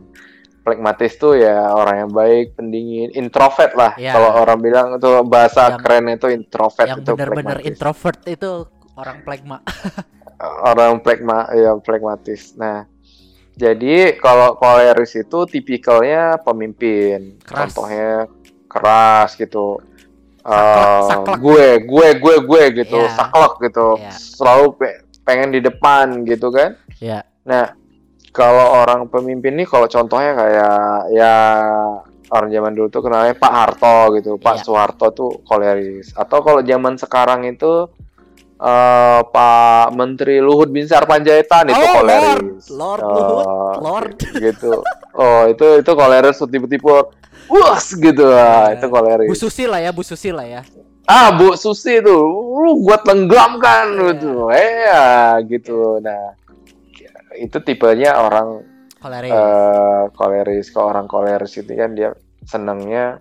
[0.60, 3.96] Pragmatis tuh ya orang yang baik, pendingin, introvert lah.
[3.96, 4.12] Ya.
[4.12, 8.50] Kalau orang bilang itu bahasa Yang- keren itu introvert Yang itu benar-benar introvert itu
[8.96, 9.64] orang plekma.
[10.68, 12.52] orang pragma ya pragmatis.
[12.56, 12.84] Nah,
[13.56, 17.40] jadi kalau koleris itu tipikalnya pemimpin.
[17.40, 17.72] Keras.
[17.72, 18.28] Contohnya
[18.66, 19.80] keras gitu.
[20.38, 21.36] Saklek, Eh, saklek.
[21.40, 23.10] gue, gue, gue, gue gitu, Iya.
[23.10, 23.88] saklek gitu.
[23.96, 24.12] Iya.
[24.12, 26.78] Selalu pe- pengen di depan gitu kan.
[26.96, 27.26] Ya.
[27.42, 27.74] Nah,
[28.30, 30.78] kalau orang pemimpin nih kalau contohnya kayak
[31.10, 31.34] ya
[32.28, 34.62] orang zaman dulu tuh kenalnya Pak Harto gitu, Pak Iya.
[34.62, 36.12] Soeharto tuh koleris.
[36.12, 37.90] Atau kalau zaman sekarang itu
[38.56, 42.64] eh, Pak Menteri Luhut Binsar Panjaitan itu Oh, koleris.
[42.70, 44.10] Lord, Lord Oh, Luhut, Lord.
[44.36, 44.72] gitu.
[45.12, 46.92] Oh, itu itu koleris tipe-tipe
[47.46, 48.74] Wus gitu lah, Iya.
[48.74, 49.28] itu koleris.
[49.28, 50.62] Bu Susi lah ya, Bu Susi lah ya.
[51.06, 52.26] Ah, Bu Susi tuh,
[52.58, 54.02] lu gua tenggelamkan Iya.
[54.10, 54.32] gitu.
[54.50, 55.06] Eh, ya,
[55.40, 55.78] gitu.
[56.00, 56.34] Nah,
[57.36, 58.66] itu tipenya orang
[58.96, 59.30] Koleris.
[59.30, 62.10] eh koleris ke orang koleris itu kan dia
[62.42, 63.20] senangnya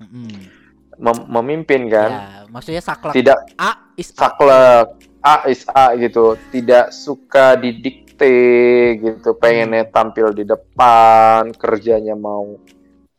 [0.00, 0.26] Mm-mm.
[1.04, 3.12] Mem- memimpin kan Ya, maksudnya saklek.
[3.12, 4.16] tidak A is A.
[4.24, 4.88] saklek
[5.20, 8.32] A is A gitu tidak suka didikte
[8.96, 12.56] gitu pengennya tampil di depan kerjanya mau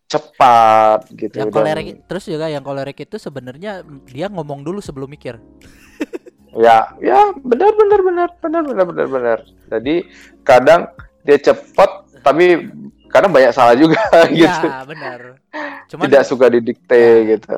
[0.05, 5.07] cepat gitu Yang dan- kolerik terus juga yang kolerik itu sebenarnya dia ngomong dulu sebelum
[5.07, 5.41] mikir.
[6.55, 9.95] ya ya benar benar benar benar benar benar benar jadi
[10.41, 10.87] kadang
[11.21, 11.89] dia cepat
[12.21, 12.69] tapi
[13.07, 13.99] kadang banyak salah juga
[14.31, 15.19] gitu Iya, benar.
[15.85, 17.27] Cuman tidak suka didikte Ya.
[17.31, 17.55] gitu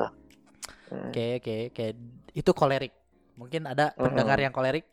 [0.88, 1.86] Oke, oke, oke.
[2.32, 2.92] Itu kolerik.
[3.38, 4.02] Mungkin ada Mm-mm.
[4.02, 4.84] pendengar yang kolerik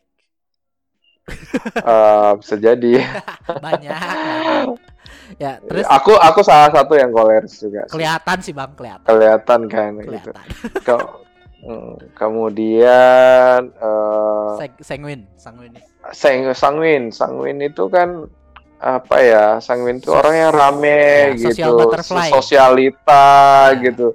[1.86, 2.92] Eh, bisa jadi
[3.64, 3.98] banyak.
[5.42, 7.82] ya terus aku aku salah satu yang koleris juga.
[7.90, 10.30] kelihatan sih bang kelihatan Kelihatan kan gitu.
[10.30, 10.46] kelihatan
[10.86, 11.10] Ke-
[11.66, 15.74] mm, kemudian eh Seng- sanguin sanguin
[16.14, 18.30] Sang Sangwin, Sangwin itu kan
[18.78, 19.46] apa ya?
[19.58, 21.02] Sangwin itu orang yang rame
[21.34, 21.74] ya, gitu,
[22.30, 23.26] sosialita
[23.74, 23.82] Ya.
[23.90, 24.14] gitu.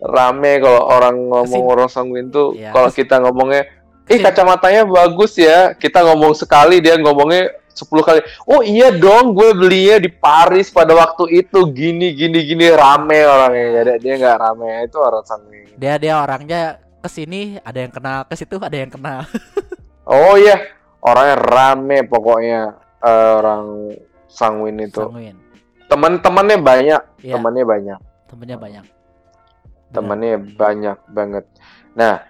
[0.00, 3.68] Rame kalau orang ngomong orang Sangwin tuh Ya, kalau kita ngomongnya,
[4.06, 8.20] "Ih, kesim- kacamatanya bagus ya." Kita ngomong sekali dia ngomongnya 10 kali.
[8.44, 13.66] "Oh iya dong, gue belinya di Paris pada waktu itu gini gini gini rame orangnya."
[13.78, 15.68] Jadi dia nggak rame, itu orang Sangwin.
[15.76, 16.62] dia dia orangnya
[17.00, 19.24] ke sini ada yang kenal ke situ ada yang kenal
[20.06, 20.60] Oh iya,
[21.00, 22.60] orangnya rame pokoknya
[23.00, 23.64] eh, orang
[24.26, 25.00] Sangwin itu.
[25.00, 25.36] sanguin
[25.88, 27.34] Teman-temannya banyak, Iya.
[27.34, 28.84] temannya banyak, temennya banyak
[29.90, 31.44] temannya banyak banget.
[31.92, 32.22] Nah,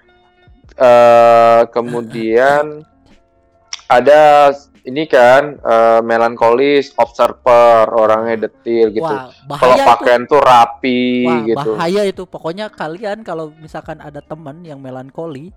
[0.77, 2.85] eh kemudian
[3.91, 9.15] ada ini kan eh, melankolis, observer, orangnya detil gitu.
[9.51, 11.71] Kalau pakaian tuh rapi wah gitu.
[11.77, 15.53] bahaya itu pokoknya kalian kalau misalkan ada teman yang melankoli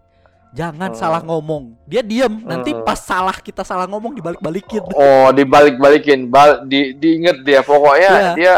[0.53, 0.99] jangan Hmm.
[0.99, 2.85] salah ngomong dia diem nanti Hmm.
[2.85, 8.31] pas salah kita salah ngomong dibalik-balikin Oh, dibalik-balikin, bal di diinget dia pokoknya Iya.
[8.37, 8.53] dia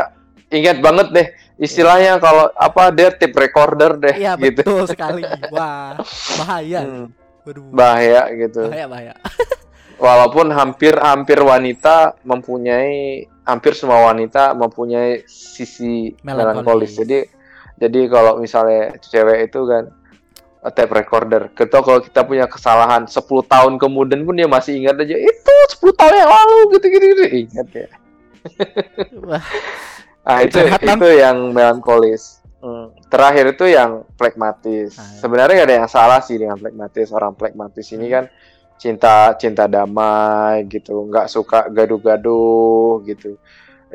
[0.51, 4.63] ingat banget deh istilahnya kalau apa dia tip recorder deh iya gitu.
[4.63, 5.95] betul sekali wah
[6.39, 7.05] bahaya Hmm,
[7.43, 8.67] waduh bahaya gitu.
[8.67, 9.13] bahaya bahaya
[9.95, 16.91] Walaupun hampir-hampir wanita mempunyai hampir semua wanita mempunyai sisi Melankolis.
[16.91, 16.91] melankolis.
[16.99, 17.19] Jadi
[17.79, 19.87] jadi kalau misalnya cewek itu kan
[20.67, 21.47] eh, tape recorder.
[21.55, 25.95] Ketika kalau kita punya kesalahan 10 tahun kemudian pun dia masih ingat aja itu 10
[25.95, 27.23] tahun yang lalu gitu-gitu gitu.
[27.47, 27.87] Ingat ya.
[29.23, 29.45] wah
[30.25, 32.41] Ah itu itu yang melankolis.
[32.65, 32.89] Hmm.
[33.13, 34.97] Terakhir itu yang plekmatis.
[34.97, 35.21] Ah, iya.
[35.21, 37.13] Sebenarnya nggak ada yang salah sih dengan plekmatis.
[37.13, 38.25] Orang plekmatis ini kan
[38.81, 43.37] cinta cinta damai gitu, nggak suka gaduh-gaduh gitu.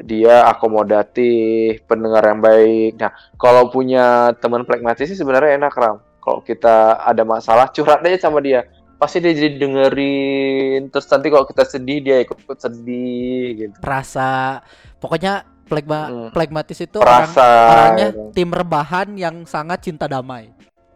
[0.07, 2.95] Dia akomodatif, pendengar yang baik.
[2.97, 5.99] Nah, kalau punya teman plekmatis sih sebenarnya enak ram.
[6.23, 8.71] Kalau kita ada masalah curhat aja sama dia.
[9.03, 10.95] Pasti dia jadi dengerin.
[10.95, 13.77] Terus nanti kalau kita sedih dia ikut sedih gitu.
[13.83, 14.63] rasa
[15.03, 16.29] pokoknya plekma Hmm.
[16.35, 18.23] plekmatis itu orang Perasa orangnya gitu.
[18.35, 20.51] tim rebahan yang sangat cinta damai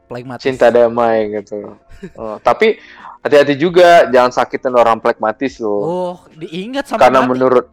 [0.04, 1.78] plekmatis cinta damai gitu.
[2.12, 2.76] Oh, tapi
[3.22, 5.80] hati-hati juga jangan sakitin orang plekmatis loh.
[5.80, 7.30] oh diingat sama Karena mati.
[7.30, 7.66] menurut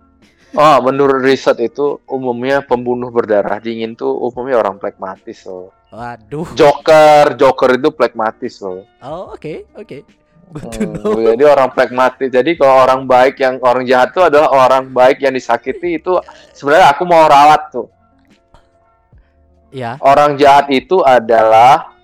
[0.54, 5.74] oh menurut riset itu umumnya pembunuh berdarah dingin tuh umumnya orang plekmatis loh.
[5.90, 8.88] waduh Joker, Joker itu plekmatis loh.
[9.02, 10.06] oh oke oke good
[10.54, 12.28] to Hmm, know jadi orang plekmatis.
[12.28, 16.20] Jadi kalau orang baik yang orang jahat itu adalah orang baik yang disakiti itu
[16.52, 17.88] sebenarnya aku mau rawat tuh.
[19.70, 21.96] ya Orang jahat itu adalah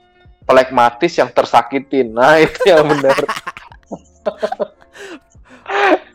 [0.43, 2.15] plekmatis yang tersakitin.
[2.15, 3.17] Nah, itu yang benar.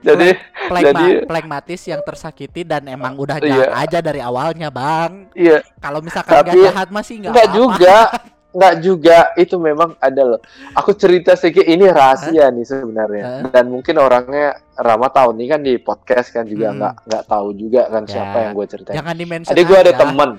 [0.02, 0.28] Jadi
[0.66, 3.46] plekma, Jadi- plekmatis yang tersakiti dan emang udah Iya.
[3.46, 8.10] jahat aja dari awalnya bang iya kalau misalkan Tapi- jahat masih nggak juga,
[8.52, 9.16] enggak juga.
[9.34, 10.40] Itu memang ada loh.
[10.72, 13.24] Aku cerita sedikit ini rahasia nih sebenarnya.
[13.24, 13.40] Hah?
[13.50, 16.76] Dan mungkin orangnya Rama tahu nih kan di podcast kan juga Hmm.
[16.76, 18.10] enggak enggak tahu juga kan Ya.
[18.10, 18.96] siapa yang gue ceritain.
[18.96, 20.00] jangan di mention Jadi gue ada aja.
[20.00, 20.30] temen,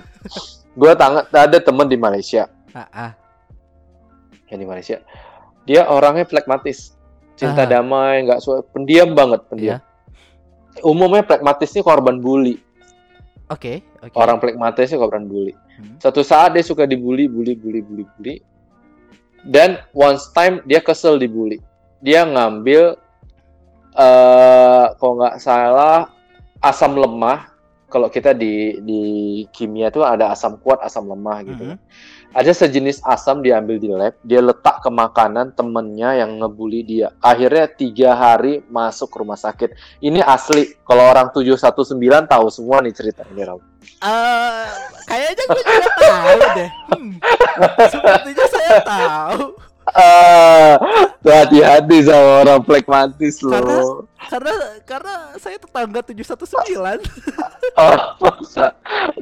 [0.72, 0.90] gue
[1.30, 3.10] ada temen di Malaysia, Ah, ah.
[4.44, 4.98] ya di Malaysia.
[5.62, 6.92] Dia orangnya plekmatis,
[7.34, 7.68] cinta Ah.
[7.68, 9.78] damai, nggak suka, pendiam banget, pendiam.
[10.82, 12.58] Umumnya plekmatis ini korban bully.
[13.50, 15.52] Oke oke Orang plekmatis ini korban bully.
[15.74, 15.98] Hmm.
[15.98, 18.36] Suatu saat dia suka dibully, bully, bully, bully, bully.
[19.44, 21.60] Dan once time dia kesel dibully.
[22.00, 22.96] Dia ngambil
[23.94, 26.08] eh kalau nggak salah
[26.62, 27.52] asam lemah.
[27.92, 29.02] Kalau kita di di
[29.54, 31.64] kimia tuh ada asam kuat, asam lemah gitu.
[31.74, 31.76] Mhm.
[32.34, 37.14] Ada sejenis asam diambil di lab, dia letak ke makanan temennya yang ngebully dia.
[37.22, 39.70] Akhirnya tiga hari masuk rumah sakit.
[40.02, 40.74] Ini asli.
[40.82, 41.94] Kalau orang 719
[42.26, 43.62] tahu semua nih cerita ini, Ram.
[44.02, 44.66] Eh,
[45.06, 46.70] kayaknya gue juga tahu deh.
[46.90, 47.12] Hmm,
[47.94, 49.42] sepertinya saya tahu.
[49.94, 50.23] Ah,
[51.24, 54.04] tuh hati-hati sama orang plekmatis Karena- loh.
[54.24, 54.52] Karena
[54.84, 57.00] karena saya tetangga 719.
[57.74, 57.90] Oh,
[58.22, 58.70] masa?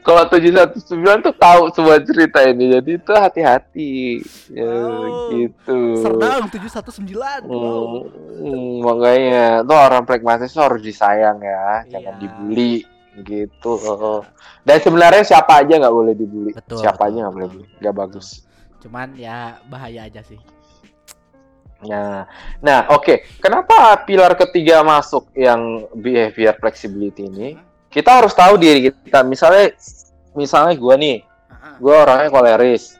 [0.04, 0.84] Kalau 719
[1.24, 4.20] tuh tahu semua cerita ini, jadi itu hati-hati.
[4.52, 5.78] Ya, Oh, gitu.
[5.96, 7.48] Serdang 719.
[7.48, 8.04] Wow.
[8.04, 12.20] Hmm, hmm, makanya tuh orang plekmatis tuh harus disayang ya, jangan Iya.
[12.20, 12.74] dibully
[13.24, 13.72] gitu.
[14.60, 16.52] Dan sebenarnya siapa aja nggak boleh dibully.
[16.52, 17.60] Betul, siapa betul, aja nggak boleh betul.
[17.64, 18.26] bully, nggak bagus.
[18.80, 20.36] Cuman ya bahaya aja sih.
[21.82, 22.26] Nah,
[22.62, 23.26] nah oke.
[23.42, 27.58] Kenapa pilar ketiga masuk yang behavior flexibility ini?
[27.90, 29.20] Kita harus tahu diri kita.
[29.26, 29.74] Misalnya,
[30.32, 31.16] misalnya gue nih,
[31.82, 32.96] gue orangnya koleris.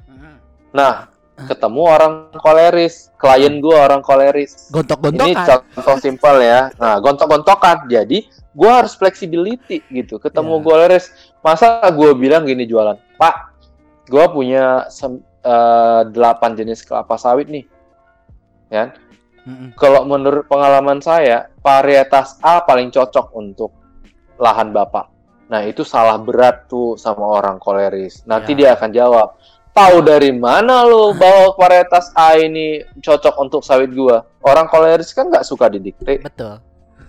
[0.73, 1.13] Nah,
[1.49, 4.69] ketemu orang koleris, klien gua orang koleris.
[4.69, 5.61] Ini Gontok-gontokan.
[5.75, 6.71] contoh simpel ya.
[6.77, 7.89] Nah, gontok-gontokan.
[7.89, 10.21] Jadi, gua harus flexibility gitu.
[10.21, 10.65] Ketemu Ya.
[10.65, 11.05] koleris,
[11.41, 13.35] masa gua bilang gini jualan, Pak,
[14.09, 17.67] gua punya sem- eh, delapan jenis kelapa sawit nih.
[18.73, 18.97] Ya,
[19.45, 19.77] Mm-mm.
[19.77, 23.69] kalau menurut pengalaman saya, varietas A paling cocok untuk
[24.41, 25.13] lahan Bapak.
[25.53, 28.25] Nah, itu salah berat tuh sama orang koleris.
[28.25, 28.59] Nanti Ya.
[28.59, 29.37] dia akan jawab,
[29.77, 34.25] tahu dari mana lo bawa varietas A ini cocok untuk sawit gua?
[34.41, 36.25] Orang koleris kan nggak suka didikte.
[36.25, 36.57] Betul.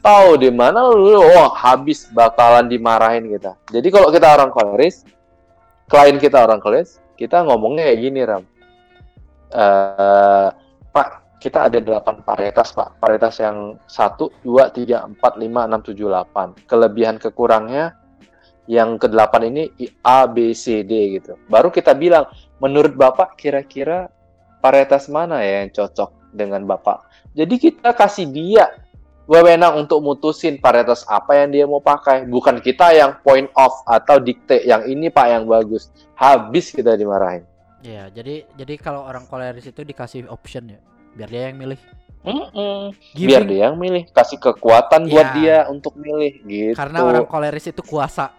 [0.03, 1.15] Tahu di mana lu?
[1.23, 3.55] Wah, habis bakalan dimarahin kita.
[3.71, 5.07] Jadi kalau kita orang koleris,
[5.87, 8.43] klien kita orang koleris, kita ngomongnya kayak gini, Ram.
[9.47, 10.47] Eh,
[10.91, 13.03] Pak, kita ada 8 varietas, Pak.
[13.03, 16.71] Varietas yang 1, 2, 3, 4, 5, 6, 7, 8.
[16.71, 17.99] Kelebihan kekurangnya
[18.71, 19.67] yang ke-8 ini
[20.07, 21.35] A, B, C, D gitu.
[21.51, 22.31] Baru kita bilang,
[22.63, 24.07] menurut Bapak kira-kira
[24.63, 27.03] varietas mana ya yang cocok dengan Bapak?
[27.35, 28.71] Jadi kita kasih dia
[29.27, 32.23] wewenang untuk mutusin varietas apa yang dia mau pakai.
[32.23, 35.91] Bukan kita yang point off atau dikte yang ini Pak yang bagus.
[36.15, 37.43] Habis kita dimarahin.
[37.83, 40.79] Iya, jadi jadi kalau orang koleris itu dikasih option ya,
[41.13, 41.79] biar dia yang milih.
[42.23, 42.95] Mm-mm.
[43.19, 45.35] Biar dia yang milih, kasih kekuatan buat Ya.
[45.35, 46.75] dia untuk milih gitu.
[46.79, 48.31] karena orang koleris itu kuasa.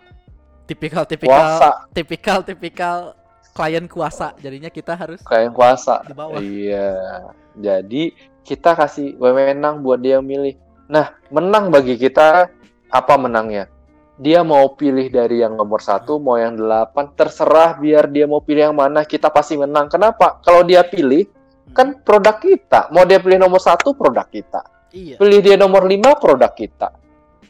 [0.65, 3.13] Tipikal-tipikal kuasa tipikal-tipikal
[3.53, 4.33] klien kuasa.
[4.41, 6.01] Jadinya kita harus yang kuasa.
[6.09, 6.41] di bawah.
[6.41, 6.93] Iya.
[7.61, 10.57] Jadi kita kasih wewenang buat dia milih.
[10.89, 12.49] Nah, menang bagi kita
[12.89, 13.69] apa menangnya?
[14.15, 18.71] Dia mau pilih dari yang nomor satu, mau yang delapan, terserah biar dia mau pilih
[18.71, 19.91] yang mana, kita pasti menang.
[19.91, 20.39] Kenapa?
[20.39, 21.27] Kalau dia pilih,
[21.73, 22.93] kan produk kita.
[22.93, 24.91] Mau dia pilih nomor satu, produk kita.
[24.93, 25.17] Iya.
[25.17, 26.93] Pilih dia nomor lima, produk kita.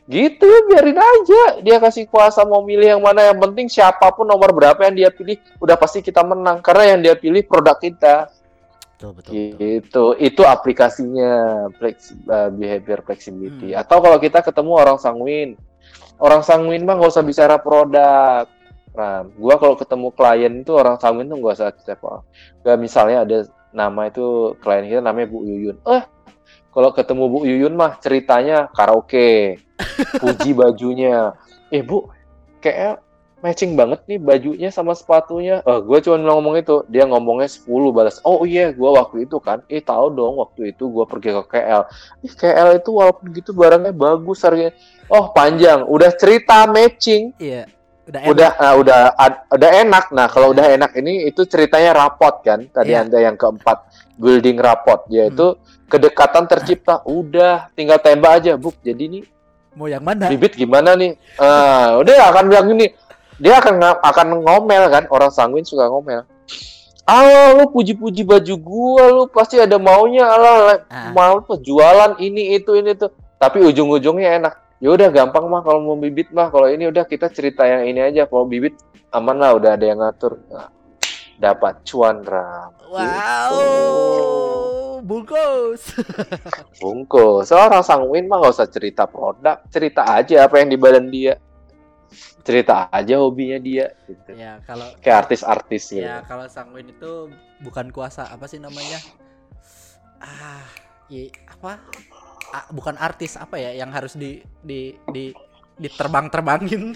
[0.04, 1.64] Gitu, biarin aja.
[1.64, 3.32] Dia kasih kuasa mau milih yang mana.
[3.32, 6.60] Yang penting siapa pun nomor berapa yang dia pilih, udah pasti kita menang.
[6.60, 8.28] Karena yang dia pilih produk kita.
[8.94, 9.32] Betul betul.
[9.32, 9.56] betul.
[9.58, 10.04] Gitu.
[10.20, 11.32] Itu aplikasinya
[11.80, 13.72] flexi- uh, behavior flexibility.
[13.72, 13.80] Hmm.
[13.80, 15.56] Atau kalau kita ketemu orang sanguin,
[16.20, 18.44] orang sanguin mah nggak usah bicara produk.
[18.94, 22.22] Nah, gua kalau ketemu klien itu orang sanguin tuh nggak usah cerita.
[22.62, 23.38] Gak misalnya ada
[23.74, 25.76] nama itu klien kita namanya Bu Yuyun.
[25.90, 26.02] Eh,
[26.70, 29.58] kalau ketemu Bu Yuyun mah ceritanya karaoke,
[30.22, 31.34] puji bajunya.
[31.74, 32.08] Eh Bu,
[32.62, 33.02] kayak
[33.44, 35.60] matching banget nih bajunya sama sepatunya.
[35.60, 38.16] Eh, gue cuma ngomong itu, dia ngomongnya 10 balas.
[38.24, 41.82] Oh iya, gua waktu itu kan, eh tahu dong waktu itu gua pergi ke KL.
[42.24, 44.72] Ih, KL itu walaupun gitu barangnya bagus harganya.
[45.12, 47.68] Oh panjang, udah cerita matching, Iya.
[48.04, 48.30] Udah enak.
[48.30, 50.04] udah ah, udah ad- udah enak.
[50.12, 52.68] Nah kalau udah enak ini itu ceritanya rapot kan.
[52.68, 53.02] Tadi Iya.
[53.02, 53.78] ada yang keempat
[54.14, 57.00] building rapot, yaitu kedekatan tercipta.
[57.08, 58.76] Udah tinggal tembak aja, buk.
[58.80, 59.24] Jadi nih
[59.74, 60.30] mau yang mana?
[60.30, 61.18] bibit gimana nih?
[61.34, 62.86] Ah, udah akan bilang gini.
[63.42, 66.22] Dia akan akan ngomel kan, orang sanguin suka ngomel.
[67.04, 71.10] Ah, lu puji-puji baju gua, lu pasti ada maunya, alah, Ah.
[71.10, 73.10] mau penjualan ini itu ini tuh.
[73.36, 74.54] Tapi ujung-ujungnya enak.
[74.84, 78.04] Ya udah gampang mah kalau mau bibit mah, kalau ini udah kita cerita yang ini
[78.04, 78.28] aja.
[78.28, 78.76] Kalau bibit
[79.16, 80.36] aman lah, udah ada yang ngatur.
[80.52, 80.68] Nah,
[81.40, 82.68] dapat cuan ram.
[82.92, 83.56] Wow,
[85.00, 85.88] bungkus.
[86.84, 87.48] Bungkus.
[87.48, 91.40] Seorang sanguin mah gak usah cerita produk, cerita aja apa yang di badan dia.
[92.44, 93.88] Cerita aja hobinya dia.
[94.04, 94.36] Gitu.
[94.36, 96.04] ya kalau Kayak artis-artis gitu.
[96.04, 97.32] ya kalau sanguin itu
[97.64, 99.00] bukan kuasa apa sih namanya?
[100.20, 100.60] Ah,
[101.08, 101.80] i, apa?
[102.70, 105.34] Bukan artis apa ya yang harus di di di
[105.78, 106.94] diterbang-terbangin.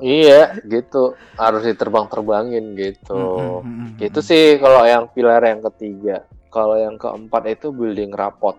[0.00, 1.12] Iya, gitu.
[1.36, 3.12] Harus diterbang-terbangin gitu.
[3.14, 4.26] Mm, mm, mm, mm, Gitu mm.
[4.26, 6.24] sih kalau yang pilar yang ketiga.
[6.48, 8.56] Kalau yang keempat itu building rapport.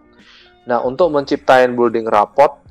[0.70, 2.62] Nah, untuk menciptain building rapport,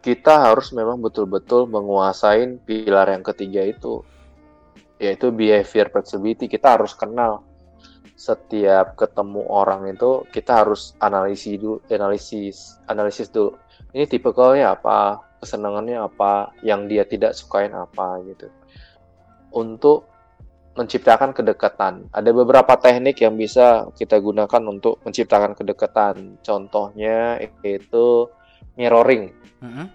[0.00, 4.00] kita harus memang betul-betul menguasain pilar yang ketiga itu,
[4.96, 6.48] yaitu behavior flexibility.
[6.48, 7.44] Kita harus kenal
[8.16, 13.54] setiap ketemu orang itu kita harus analisis dulu, analisis, analisis dulu.
[13.92, 18.48] Ini tipikalnya apa, kesenangannya apa, yang dia tidak sukain apa gitu.
[19.52, 20.08] Untuk
[20.76, 22.08] menciptakan kedekatan.
[22.12, 26.36] Ada beberapa teknik yang bisa kita gunakan untuk menciptakan kedekatan.
[26.44, 28.28] Contohnya itu
[28.76, 29.32] mirroring.
[29.64, 29.88] Mm-mm,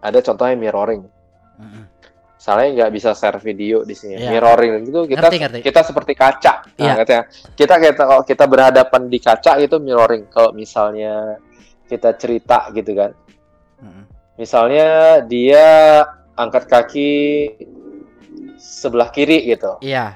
[0.00, 1.04] Ada contohnya mirroring.
[1.60, 1.84] mm-mm.
[2.46, 4.22] Misalnya nggak bisa share video di sini.
[4.22, 4.38] Iya.
[4.38, 5.58] Mirroring itu kita Ngerti, ngerti.
[5.66, 6.52] kita seperti kaca.
[6.62, 6.92] Nah, Iya.
[7.02, 7.22] katanya.
[7.58, 10.30] Kita kita kalau kita berhadapan di kaca itu mirroring.
[10.30, 11.42] Kalau misalnya
[11.90, 13.10] kita cerita gitu kan.
[14.38, 14.86] Misalnya
[15.26, 15.66] dia
[16.38, 17.10] angkat kaki
[18.54, 19.82] sebelah kiri gitu.
[19.82, 20.14] Iya.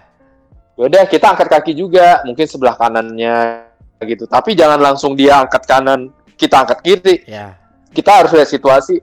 [0.79, 3.67] Yaudah kita angkat kaki juga, mungkin sebelah kanannya
[4.07, 4.31] gitu.
[4.31, 7.27] Tapi jangan langsung dia angkat kanan, kita angkat kiri.
[7.27, 7.59] Iya.
[7.91, 9.03] Kita harus lihat situasi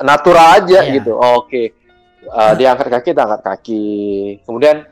[0.00, 1.04] natural aja Iya.
[1.04, 1.20] gitu.
[1.20, 1.76] Oh, Oke,
[2.22, 3.86] Uh, dia angkat kaki, kita angkat kaki.
[4.46, 4.86] Kemudian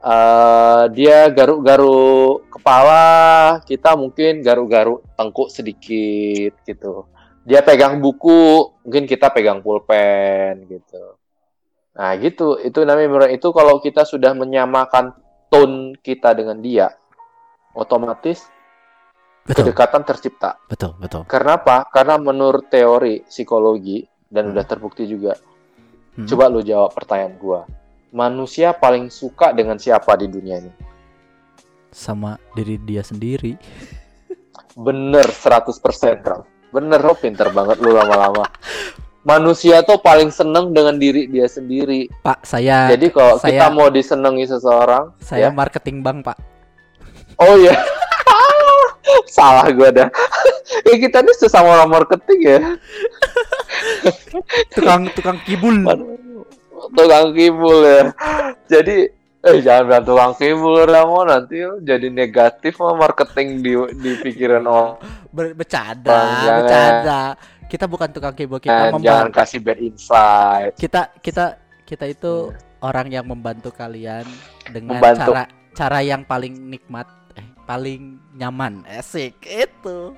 [0.00, 3.04] eh, dia garuk-garuk kepala,
[3.64, 7.08] kita mungkin garuk-garuk tengkuk sedikit gitu.
[7.44, 11.16] Dia pegang buku, mungkin kita pegang pulpen gitu.
[11.96, 12.60] Nah, gitu.
[12.60, 13.28] Itu namanya.
[13.32, 15.16] Itu kalau kita sudah menyamakan
[15.48, 16.92] tone kita dengan dia,
[17.72, 18.44] otomatis
[19.44, 20.60] Betul, kedekatan tercipta.
[20.68, 21.24] betul, betul.
[21.24, 21.88] Karena apa?
[21.88, 24.52] Karena menurut teori psikologi dan Hmm.
[24.54, 25.34] udah terbukti juga.
[26.20, 26.28] Hmm.
[26.28, 27.64] Coba lu jawab pertanyaan gua.
[28.12, 30.72] Manusia paling suka dengan siapa di dunia ini?
[31.88, 33.56] Sama diri dia sendiri.
[34.76, 35.80] Bener 100%
[36.20, 36.44] Ram.
[36.70, 38.44] Bener lo pinter banget lu lama-lama.
[39.24, 42.08] Manusia tuh paling seneng dengan diri dia sendiri.
[42.20, 45.56] Pak, saya Jadi kalau saya- kita mau disenangi seseorang, saya ya.
[45.56, 46.36] marketing bank, Pak.
[47.40, 47.76] Oh iya.
[49.36, 50.08] Salah gua dah.
[50.86, 52.58] ya kita ini sesama orang marketing ya.
[54.72, 55.84] Tukang tukang kibul.
[56.90, 58.02] Tukang kibul ya.
[58.66, 58.96] Jadi
[59.40, 64.94] eh jangan bilang tukang kibul Ramo nanti jadi negatif mah marketing di di pikiran orang.
[65.30, 67.22] Ber- bercanda, Bang, bercanda.
[67.64, 69.06] Kita bukan tukang kibul, kita Dan membantu.
[69.06, 70.72] jangan kasih bad insight.
[70.74, 71.44] Kita kita
[71.84, 72.50] kita itu
[72.80, 74.26] orang yang membantu kalian
[74.66, 75.30] dengan Membantu.
[75.30, 78.82] cara cara yang paling nikmat, eh paling nyaman.
[78.84, 80.12] Asik itu.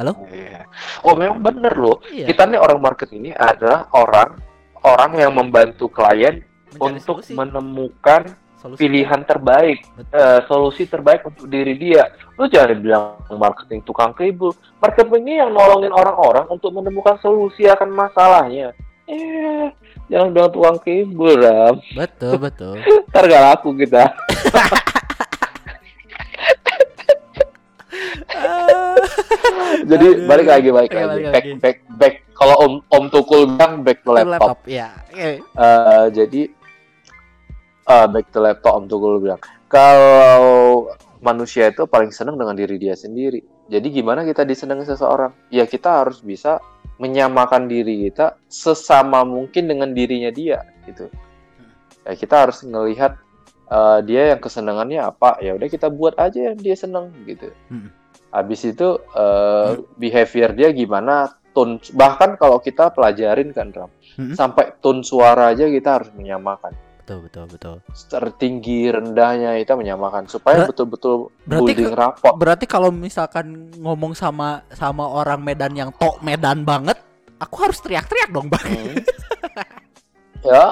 [0.00, 0.16] Halo?
[0.32, 0.64] Iya.
[1.04, 2.00] Oh memang bener loh.
[2.08, 2.32] Iya.
[2.32, 4.40] Kita nih orang market ini adalah orang
[4.80, 6.40] orang yang membantu klien
[6.72, 8.80] mencari untuk solusi, menemukan solusi.
[8.80, 10.16] pilihan terbaik, Betul.
[10.16, 12.08] eh, solusi terbaik untuk diri dia.
[12.40, 14.56] Lu jangan bilang marketing tukang kibul.
[14.80, 18.72] Marketing ini yang nolongin orang-orang untuk menemukan solusi akan masalahnya.
[19.04, 19.68] Eh,
[20.08, 21.76] jangan bilang tukang kibul, Ram.
[21.92, 22.80] Betul, betul.
[23.12, 24.08] Ntar gak laku kita.
[29.90, 30.26] Jadi Aduh.
[30.26, 31.08] balik lagi, balik Oke, lagi.
[31.08, 31.52] balik Back, lagi.
[31.58, 32.14] back, back.
[32.34, 34.32] Kalau Om Om Tukul bilang back to laptop.
[34.32, 34.88] laptop, ya.
[35.12, 35.30] Oke.
[35.44, 36.42] Eh, jadi
[37.86, 40.88] eh, back to laptop Om Tukul bilang kalau
[41.20, 43.44] manusia itu paling senang dengan diri dia sendiri.
[43.68, 45.30] Jadi gimana kita disenangi seseorang?
[45.52, 46.58] Ya kita harus bisa
[46.96, 51.06] menyamakan diri kita sesama mungkin dengan dirinya dia gitu.
[52.02, 53.20] Ya kita harus ngelihat
[53.68, 55.38] eh, dia yang kesenangannya apa.
[55.44, 57.52] Ya udah kita buat aja yang dia senang gitu.
[57.68, 57.92] Hmm.
[58.30, 64.34] Habis itu eh, behavior dia gimana, tone bahkan kalau kita pelajarin kan Ram, Hmm.
[64.34, 66.70] sampai tone suara aja kita harus menyamakan.
[67.02, 67.76] Betul, betul, betul.
[68.06, 72.34] Tertinggi rendahnya kita menyamakan supaya Ber- betul-betul berarti building rapport.
[72.38, 77.02] Berarti kalau misalkan ngomong sama sama orang Medan yang tok Medan banget,
[77.42, 78.62] aku harus teriak-teriak dong, Bang.
[78.62, 78.94] Hmm.
[80.54, 80.64] ya,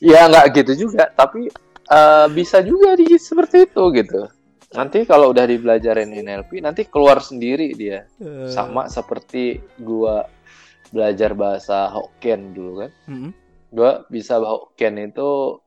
[0.00, 1.52] ya nggak gitu juga, tapi
[1.84, 4.24] eh, bisa juga di seperti itu gitu.
[4.72, 8.08] Nanti kalau udah dibelajarin NLP, nanti keluar sendiri dia.
[8.16, 10.24] Eh, Sama seperti gua
[10.88, 12.90] belajar bahasa Hokkien dulu kan.
[13.08, 13.30] Mm-mm.
[13.68, 15.60] Gua bisa Hokkien itu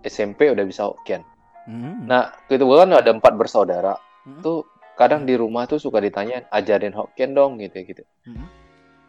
[0.00, 1.20] SMP udah bisa Hokkien.
[1.68, 2.08] Mm-mm.
[2.08, 3.96] Nah, itu gua kan ada empat bersaudara.
[4.24, 4.40] Mm.
[4.40, 4.64] Tuh
[4.96, 8.04] kadang di rumah tuh suka ditanyain ajarin Hokkien dong gitu gitu.
[8.24, 8.48] Mm.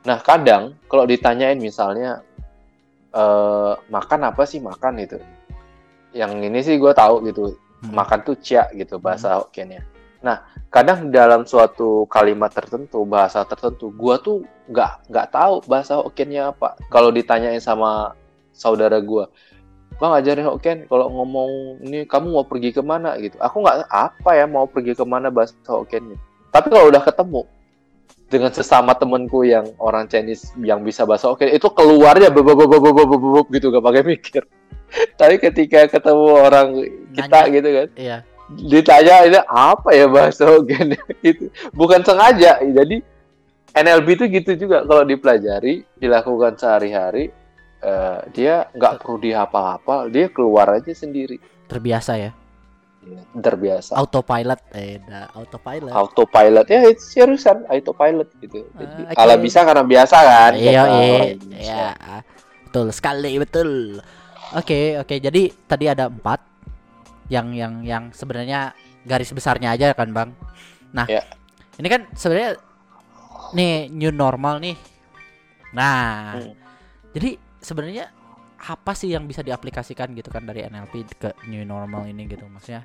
[0.03, 2.23] Nah, kadang kalau ditanyain misalnya
[3.09, 5.19] eh makan apa sih makan itu.
[6.11, 7.93] Yang ini sih gua tahu gitu hmm.
[7.95, 9.03] makan tuh cia gitu hmm.
[9.03, 9.39] bahasa hmm.
[9.43, 9.81] Hokkiennya.
[10.19, 16.51] Nah, kadang dalam suatu kalimat tertentu, bahasa tertentu, gua tuh nggak nggak tahu bahasa Hokkiennya
[16.51, 16.75] apa.
[16.91, 18.15] Kalau ditanyain sama
[18.51, 19.31] saudara gua,
[19.99, 23.39] bang ajarin Hokkien kalau ngomong ini kamu mau pergi ke mana gitu.
[23.39, 26.19] Aku nggak apa ya mau pergi ke mana bahasa Hokkiennya.
[26.49, 27.41] Tapi kalau udah ketemu
[28.29, 32.69] dengan sesama temenku yang orang Chinese yang bisa bahasa Hokkien itu keluarnya bebek
[33.49, 34.43] gitu gak pakai mikir.
[35.15, 36.67] Tapi ketika ketemu orang
[37.11, 37.53] kita Nanya.
[37.53, 38.17] gitu kan, Iya.
[38.49, 41.47] ditanya ini apa ya bahasa Hokkien gitu.
[41.71, 42.57] Bukan sengaja.
[42.59, 43.01] Jadi
[43.71, 47.29] NLP itu gitu juga kalau dipelajari, dilakukan sehari-hari,
[47.79, 51.37] eh, dia nggak perlu dihafal-hafal, dia keluar aja sendiri.
[51.65, 52.31] Terbiasa ya.
[53.31, 53.95] Terbiasa.
[53.95, 55.89] Autopilot eh dah, autopilot.
[55.89, 58.67] Autopilot ya itu seriusan autopilot gitu.
[58.75, 59.21] Jadi Ah, oke.
[59.21, 60.51] ala bisa karena biasa kan.
[60.53, 61.19] Iya, iya,
[61.55, 61.85] iya.
[62.65, 64.01] Betul sekali, betul.
[64.57, 65.15] Oke, oke.
[65.17, 66.41] Jadi tadi ada empat
[67.29, 68.73] yang yang yang sebenarnya
[69.05, 70.29] garis besarnya aja kan, Bang.
[70.93, 71.21] Nah, Ya.
[71.77, 72.57] ini kan sebenarnya
[73.53, 74.77] nih new normal nih.
[75.73, 76.53] Nah, Hmm.
[77.13, 78.09] jadi sebenarnya
[78.59, 82.83] apa sih yang bisa diaplikasikan gitu kan dari NLP ke new normal ini gitu maksudnya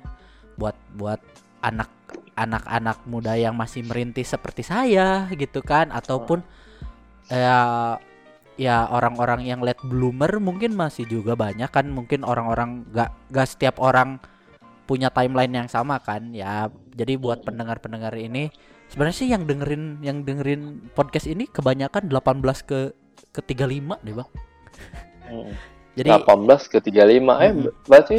[0.55, 1.19] buat buat
[1.59, 1.91] anak
[2.31, 6.39] anak-anak muda yang masih merintis seperti saya gitu kan ataupun
[7.27, 7.59] ya
[8.55, 13.83] ya orang-orang yang late bloomer mungkin masih juga banyak kan mungkin orang-orang gak gak setiap
[13.83, 14.19] orang
[14.87, 18.53] punya timeline yang sama kan ya jadi buat pendengar-pendengar ini
[18.87, 22.79] sebenarnya sih yang dengerin yang dengerin podcast ini kebanyakan 18 ke
[23.35, 24.29] ke 35 deh bang
[25.25, 25.49] Mm.
[25.97, 27.71] Jadi 18 ke 35 eh Mm-mm.
[27.87, 28.17] berarti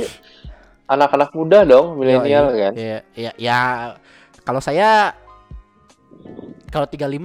[0.88, 3.58] anak-anak muda dong milenial kan Ya, ya, ya
[4.42, 5.12] kalau saya
[6.72, 7.20] kalau 35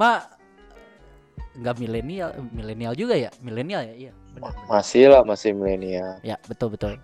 [1.62, 4.50] nggak milenial, milenial juga ya, milenial ya, iya, benar.
[4.50, 4.66] benar.
[4.68, 6.98] masih lah masih milenial Ya, betul betul.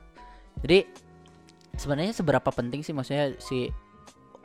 [0.66, 0.90] Jadi
[1.78, 3.70] sebenarnya seberapa penting sih maksudnya si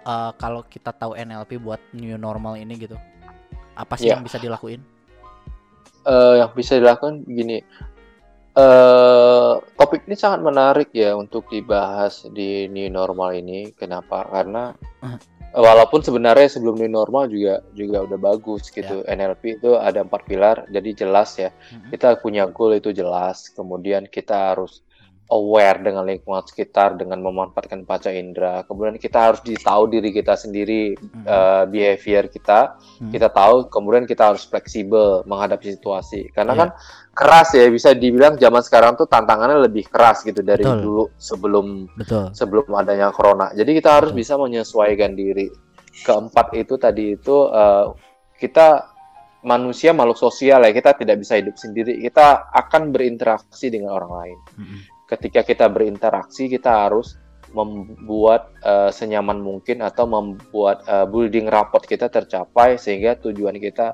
[0.02, 3.00] eh, kalau kita tahu NLP buat new normal ini gitu.
[3.72, 4.20] Apa sih Ya.
[4.20, 4.84] yang bisa dilakuin?
[6.04, 7.64] Eh, yang bisa dilakukan gini
[8.52, 15.16] eh topik ini sangat menarik ya untuk dibahas di new normal ini kenapa karena Hmm.
[15.52, 19.12] Walaupun sebenarnya sebelum new normal juga juga udah bagus gitu Ya.
[19.16, 21.92] NLP itu ada empat pilar jadi jelas ya Mhm.
[21.92, 24.80] kita punya goal itu jelas kemudian kita harus
[25.32, 30.92] aware dengan lingkungan sekitar dengan memanfaatkan panca indera kemudian kita harus tahu diri kita sendiri
[30.92, 31.24] Mhm.
[31.24, 33.10] eh, behavior kita Mhm.
[33.10, 36.60] kita tahu kemudian kita harus fleksibel menghadapi situasi karena Iya.
[36.60, 36.68] kan
[37.16, 40.78] keras ya bisa dibilang zaman sekarang tuh tantangannya lebih keras gitu dari Betul.
[40.84, 41.66] dulu sebelum
[41.96, 42.24] Betul.
[42.36, 44.20] sebelum adanya corona jadi kita harus Betul.
[44.20, 45.48] bisa menyesuaikan diri
[46.04, 47.86] keempat itu tadi itu eh,
[48.36, 48.92] kita
[49.42, 54.38] manusia makhluk sosial ya kita tidak bisa hidup sendiri kita akan berinteraksi dengan orang lain
[54.54, 54.78] Mhm.
[55.12, 57.20] Ketika kita berinteraksi kita harus
[57.52, 63.92] membuat eh, senyaman mungkin atau membuat eh, building rapport kita tercapai sehingga tujuan kita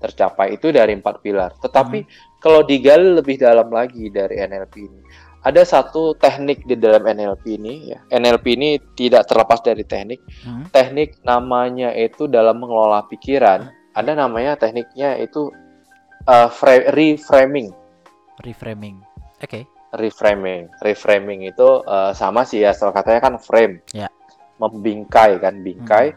[0.00, 1.56] tercapai itu dari empat pilar.
[1.60, 1.98] Tetapi
[2.40, 5.00] kalau digali lebih dalam lagi dari NLP ini,
[5.40, 7.98] ada satu teknik di dalam NLP ini ya.
[8.12, 10.20] NLP ini tidak terlepas dari teknik.
[10.44, 10.68] Mhm.
[10.72, 13.72] Teknik namanya itu dalam mengelola pikiran.
[13.96, 15.48] Ada namanya tekniknya itu
[16.28, 17.72] fra- reframing.
[18.44, 19.00] Reframing.
[19.40, 19.64] Oke.
[19.96, 20.68] Reframing.
[20.78, 23.80] Reframing itu eh, sama sih ya, asal katanya kan frame.
[23.90, 24.08] Ya.
[24.56, 26.16] Membingkai kan, bingkai.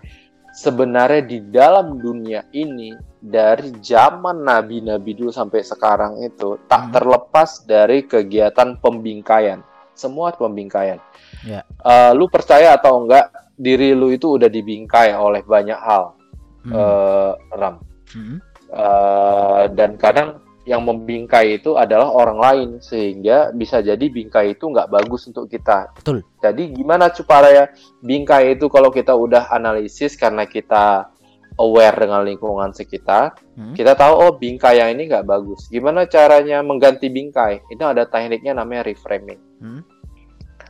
[0.49, 6.93] Sebenarnya di dalam dunia ini dari zaman nabi-nabi dulu sampai sekarang itu tak Hmm.
[6.95, 9.61] terlepas dari kegiatan pembingkaian.
[9.93, 10.99] Semua pembingkaian.
[11.43, 11.63] Ya.
[11.63, 16.15] Eh, lu percaya atau enggak diri lu itu udah dibingkai oleh banyak hal,
[16.63, 16.71] Mhm.
[16.71, 17.75] eh, Ram.
[18.15, 18.35] Mhm.
[18.69, 20.39] Eh, dan kadang
[20.69, 25.89] yang membingkai itu adalah orang lain sehingga bisa jadi bingkai itu nggak bagus untuk kita.
[25.97, 26.21] Betul.
[26.37, 31.09] Jadi gimana supaya bingkai itu kalau kita udah analisis karena kita
[31.57, 33.73] aware dengan lingkungan sekitar, Mhm.
[33.73, 35.65] kita tahu oh bingkai yang ini nggak bagus.
[35.67, 37.65] Gimana caranya mengganti bingkai?
[37.67, 39.41] Itu ada tekniknya namanya reframing.
[39.59, 39.81] Hmm.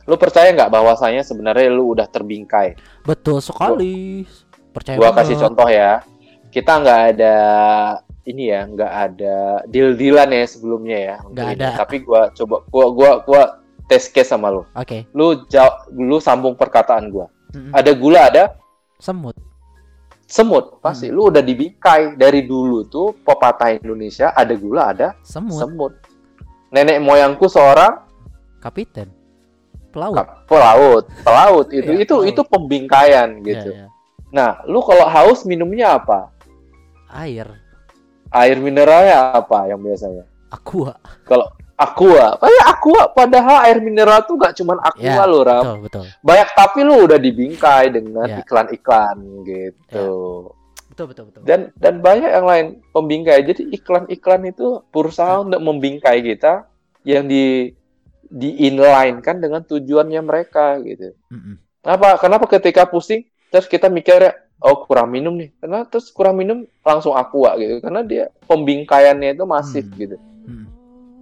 [0.08, 2.74] Lu percaya nggak bahwasanya sebenarnya lu udah terbingkai?
[3.04, 4.24] Betul sekali.
[4.72, 5.28] Percaya Gua banget.
[5.28, 6.00] kasih contoh ya.
[6.50, 7.36] Kita nggak ada
[8.30, 11.16] ini ya, nggak ada deal-dealan ya sebelumnya ya.
[11.24, 11.54] Nggak ini.
[11.56, 11.68] ada.
[11.76, 13.42] Tapi gua coba gua gua gua
[13.84, 14.62] test case sama lu.
[14.72, 15.04] Oke.
[15.10, 17.26] Lu jauh, lu sambung perkataan gua.
[17.50, 17.70] Mhm.
[17.72, 18.44] Ada gula, ada
[18.96, 19.34] Semut.
[20.24, 20.78] semut.
[20.78, 21.16] Pasti Hmm.
[21.16, 25.58] lu udah dibingkai dari dulu tuh pepatah Indonesia ada gula, ada Semut.
[25.58, 25.92] semut.
[26.70, 28.06] Nenek moyangku seorang
[28.58, 29.10] Kapiten.
[29.90, 30.14] Pelaut.
[30.46, 32.30] pelaut, pelaut itu Iya, itu pelaut.
[32.30, 33.68] itu pembingkaian Ya, gitu.
[33.72, 33.86] ya.
[34.30, 36.30] Nah, lu kalau haus minumnya apa?
[37.10, 37.50] Air.
[38.30, 40.24] Air mineralnya apa yang biasanya?
[40.50, 40.94] Aqua.
[41.26, 45.64] Kalau aqua, kayak aqua padahal air mineral tuh gak cuman aqua Ya, loh, Ram.
[45.64, 46.04] Betul, betul.
[46.20, 48.36] Banyak tapi lu udah dibingkai dengan Ya.
[48.44, 49.16] iklan-iklan
[49.48, 50.06] gitu.
[50.92, 51.40] Betul, betul, betul.
[51.48, 53.40] Dan dan banyak yang lain pembingkai.
[53.48, 56.68] Jadi iklan-iklan itu berusaha untuk membingkai kita
[57.08, 57.72] yang di
[58.30, 61.16] di inline kan dengan tujuannya mereka gitu.
[61.32, 61.54] Mhm.
[61.80, 62.08] Kenapa?
[62.20, 65.50] Kenapa ketika pusing terus kita mikirnya oh kurang minum nih.
[65.58, 67.80] Karena terus kurang minum langsung aqua gitu.
[67.80, 69.98] Karena dia pembingkaiannya itu masif Hmm.
[69.98, 70.16] gitu.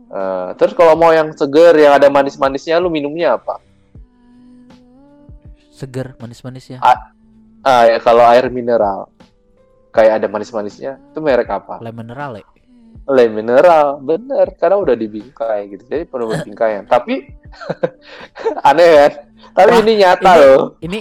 [0.09, 3.61] Eh, terus kalau mau yang seger yang ada manis-manisnya lu minumnya apa?
[5.68, 6.80] Seger manis-manisnya.
[6.80, 9.12] Ah ya kalau air mineral
[9.93, 11.76] kayak ada manis-manisnya itu merek apa?
[11.84, 12.47] Lemon mineral ya.
[13.09, 15.84] Le mineral, bener karena udah dibingkai gitu.
[15.84, 16.84] Jadi penuh pembingkaian.
[16.89, 17.28] Tapi
[18.68, 19.12] aneh kan?
[19.39, 20.62] Tapi Wah, ini nyata ini- loh.
[20.78, 20.99] Ini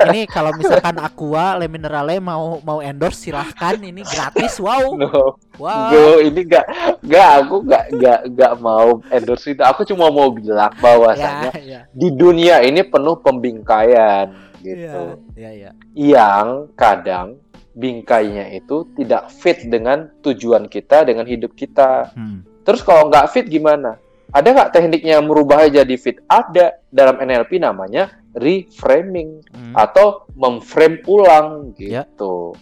[0.08, 4.56] ini kalau misalkan Aqua Le Minerale mau mau endorse silahkan ini gratis.
[4.56, 4.96] Wow.
[4.96, 5.92] No, Wow.
[5.92, 6.64] Go, ini gak,
[7.04, 9.60] gak, aku gak, gak, gak mau endorse itu.
[9.60, 11.80] Aku cuma mau bilang bahwasanya Ya, ya.
[11.92, 15.20] di dunia ini penuh pembingkaian gitu.
[15.36, 15.70] Ya, ya.
[15.92, 17.36] yang kadang
[17.72, 22.12] bingkainya itu tidak fit dengan tujuan kita, dengan hidup kita.
[22.12, 22.44] Hmm.
[22.62, 23.98] Terus kalau nggak fit gimana?
[24.32, 26.16] Ada nggak tekniknya merubahnya jadi fit?
[26.24, 26.80] Ada.
[26.88, 29.76] Dalam NLP namanya reframing Hmm.
[29.76, 32.08] atau memframe ulang Ya.
[32.08, 32.56] gitu.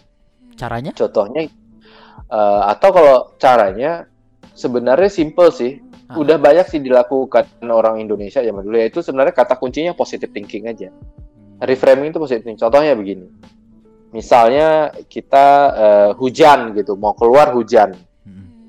[0.55, 0.91] Caranya?
[0.91, 1.47] Contohnya
[2.31, 4.07] eh, atau kalau caranya
[4.53, 5.79] sebenarnya simple sih.
[6.07, 6.19] Ah.
[6.19, 10.91] Udah banyak sih dilakukan orang Indonesia zaman dulu yaitu sebenarnya kata kuncinya positive thinking aja.
[11.61, 12.57] reframing itu positif thinking.
[12.57, 13.29] Contohnya begini.
[14.11, 17.95] Misalnya kita eh, hujan gitu, mau keluar hujan.
[18.23, 18.67] Hmm.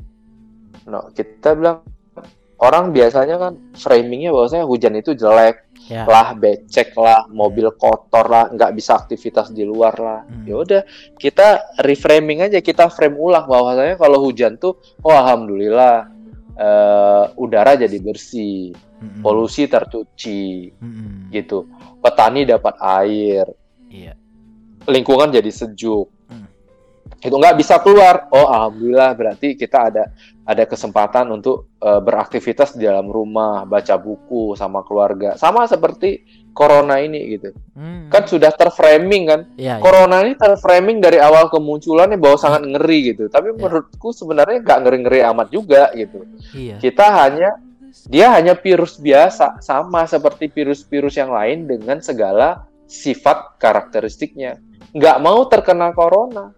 [0.86, 1.82] No, kita bilang
[2.62, 6.06] orang biasanya kan framingnya bahwasanya hujan itu jelek Ya.
[6.06, 10.22] lah, becek lah, mobil kotor lah, nggak bisa aktivitas di luar lah.
[10.22, 10.46] Hmm.
[10.46, 10.82] Ya udah,
[11.18, 16.06] kita reframing aja, kita frame ulang bahwasanya kalau hujan tuh, oh alhamdulillah
[16.54, 19.26] eh, udara jadi bersih, Mm-mm.
[19.26, 21.34] polusi tercuci, Mm-mm.
[21.34, 21.66] gitu.
[21.98, 23.50] Petani dapat air,
[23.90, 24.14] Iya.
[24.86, 26.21] lingkungan jadi sejuk.
[27.22, 28.26] Itu nggak bisa keluar.
[28.34, 30.10] Oh, alhamdulillah berarti kita ada
[30.42, 35.38] ada kesempatan untuk eh, beraktivitas di dalam rumah, baca buku sama keluarga.
[35.38, 37.54] Sama seperti corona ini gitu.
[37.78, 38.10] Hmm.
[38.10, 39.40] Kan sudah terframing kan.
[39.56, 39.82] Iya, iya.
[39.82, 43.30] Corona ini terframing dari awal kemunculannya bahwa sangat ngeri gitu.
[43.30, 43.56] Tapi Ya.
[43.56, 46.26] menurutku sebenarnya nggak ngeri-ngeri amat juga gitu.
[46.52, 46.76] Iya.
[46.82, 47.56] Kita hanya
[48.08, 54.58] dia hanya virus biasa, sama seperti virus-virus yang lain dengan segala sifat karakteristiknya.
[54.96, 56.52] Nggak mau terkena corona,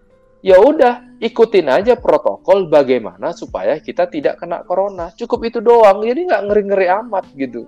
[0.45, 5.09] ya udah ikutin aja protokol bagaimana supaya kita tidak kena corona.
[5.17, 7.65] Cukup itu doang, jadi nggak ngeri-ngeri amat gitu.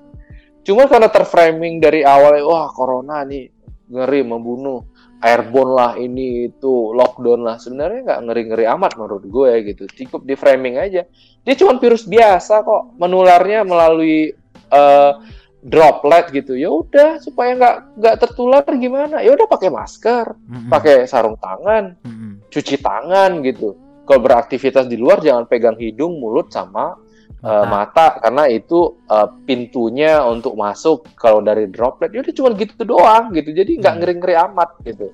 [0.60, 3.48] Cuma karena terframing dari awal, wah corona nih
[3.88, 4.84] ngeri membunuh,
[5.24, 7.56] airborne lah ini itu lockdown lah.
[7.56, 9.88] Sebenarnya nggak ngeri-ngeri amat menurut gue gitu.
[10.04, 11.08] Cukup di framing aja.
[11.48, 14.36] Dia cuma virus biasa kok, menularnya melalui
[14.68, 15.12] eh,
[15.66, 16.54] droplet gitu.
[16.54, 19.18] Ya udah supaya nggak nggak tertular gimana?
[19.18, 20.70] Ya udah pakai masker, Mm-mm.
[20.70, 22.46] pakai sarung tangan, Mm-mm.
[22.46, 23.74] cuci tangan gitu.
[24.06, 26.94] Kalau beraktivitas di luar jangan pegang hidung, mulut sama
[27.42, 27.66] eh, Mata.
[27.66, 33.34] mata karena itu eh, pintunya untuk masuk kalau dari droplet ya udah cuma gitu doang
[33.34, 33.50] gitu.
[33.50, 34.00] Jadi nggak Hmm.
[34.00, 35.10] ngeri-ngeri amat gitu.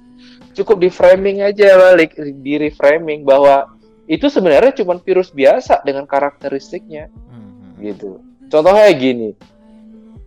[0.52, 2.12] Cukup di framing aja balik
[2.44, 3.72] di reframing bahwa
[4.04, 7.80] itu sebenarnya cuma virus biasa dengan karakteristiknya Mm-mm.
[7.80, 8.20] gitu.
[8.52, 9.32] Contohnya gini,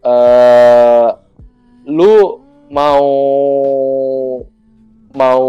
[0.05, 1.07] eh
[1.85, 3.05] lu mau
[5.15, 5.45] mau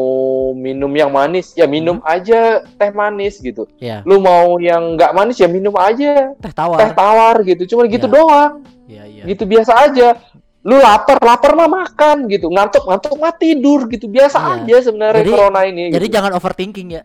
[0.55, 3.67] minum yang manis, ya minum aja teh manis gitu.
[3.77, 4.07] Iya.
[4.07, 6.95] Lu mau yang nggak manis ya minum aja Teh teh tawar.
[6.95, 7.67] tawar gitu.
[7.67, 8.13] Cuma gitu Ya.
[8.13, 8.53] doang,
[8.87, 9.23] Iya, iya.
[9.27, 10.15] gitu biasa aja.
[10.63, 12.47] Lu lapar, lapar mah makan gitu.
[12.47, 14.07] Ngantuk, ngantuk mah tidur gitu.
[14.07, 14.51] Biasa Iya.
[14.63, 15.85] aja sebenarnya Jadi- corona ini.
[15.91, 16.15] Jadi gitu.
[16.15, 17.03] jangan overthinking ya.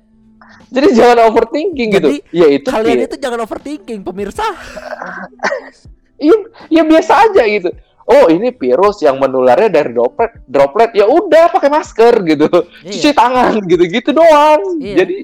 [0.72, 2.08] Jadi jangan overthinking gitu.
[2.10, 4.46] Jadi, Ya itu Kalian itu jangan overthinking, pemirsa.
[6.22, 6.38] Iya,
[6.70, 7.74] ya biasa aja gitu.
[8.06, 10.32] Oh, ini virus yang menularnya dari droplet.
[10.46, 12.46] Droplet ya udah pakai masker gitu.
[12.84, 13.18] Cuci Iya.
[13.18, 14.62] tangan gitu-gitu doang.
[14.78, 14.96] Iya.
[15.02, 15.16] Jadi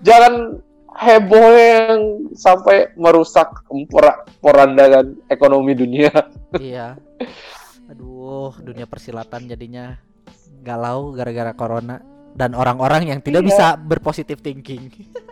[0.00, 0.34] jangan
[0.94, 2.00] heboh yang
[2.32, 3.50] sampai merusak
[3.86, 6.10] pora- porandakan ekonomi dunia.
[6.58, 6.94] iya.
[7.88, 9.96] Aduh, dunia persilatan jadinya
[10.60, 12.02] galau gara-gara corona
[12.34, 13.48] dan orang-orang yang tidak Iya.
[13.48, 14.90] bisa berpositif thinking.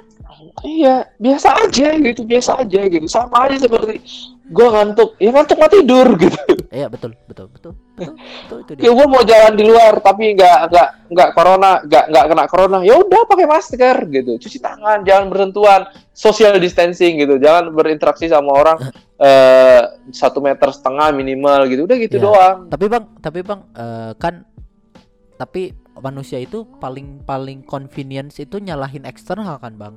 [0.60, 3.06] Iya, biasa aja gitu, biasa aja gitu.
[3.06, 4.00] Sama aja seperti
[4.46, 6.38] gua ngantuk, ya ngantuk mah tidur gitu.
[6.70, 7.72] Iya, betul, betul, betul.
[7.96, 8.82] Betul, betul itu dia.
[8.84, 12.78] Kayak gua mau jalan di luar tapi nggak nggak nggak corona, nggak nggak kena corona.
[12.84, 15.80] Ya udah pakai masker gitu, cuci tangan, jangan bersentuhan,
[16.12, 18.76] social distancing gitu, jangan berinteraksi sama orang
[19.16, 19.80] eh
[20.12, 21.88] satu meter setengah minimal gitu.
[21.88, 22.24] Udah gitu Iya.
[22.28, 22.56] doang.
[22.68, 24.44] Tapi Bang, tapi Bang eh, kan
[25.36, 29.96] tapi manusia itu paling paling convenience itu nyalahin eksternal kan, Bang.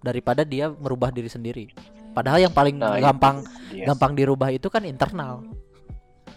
[0.00, 1.64] Daripada dia merubah diri sendiri.
[2.14, 3.86] Padahal yang paling Nah, gampang Yes.
[3.86, 5.44] gampang dirubah itu kan internal.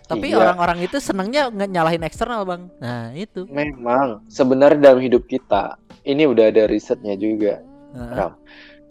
[0.05, 0.43] Tapi Iya.
[0.43, 2.67] orang-orang itu senangnya nyalahin eksternal, Bang.
[2.83, 3.47] Nah, itu.
[3.47, 7.63] Memang sebenarnya dalam hidup kita ini udah ada risetnya juga.
[7.95, 8.35] Ram.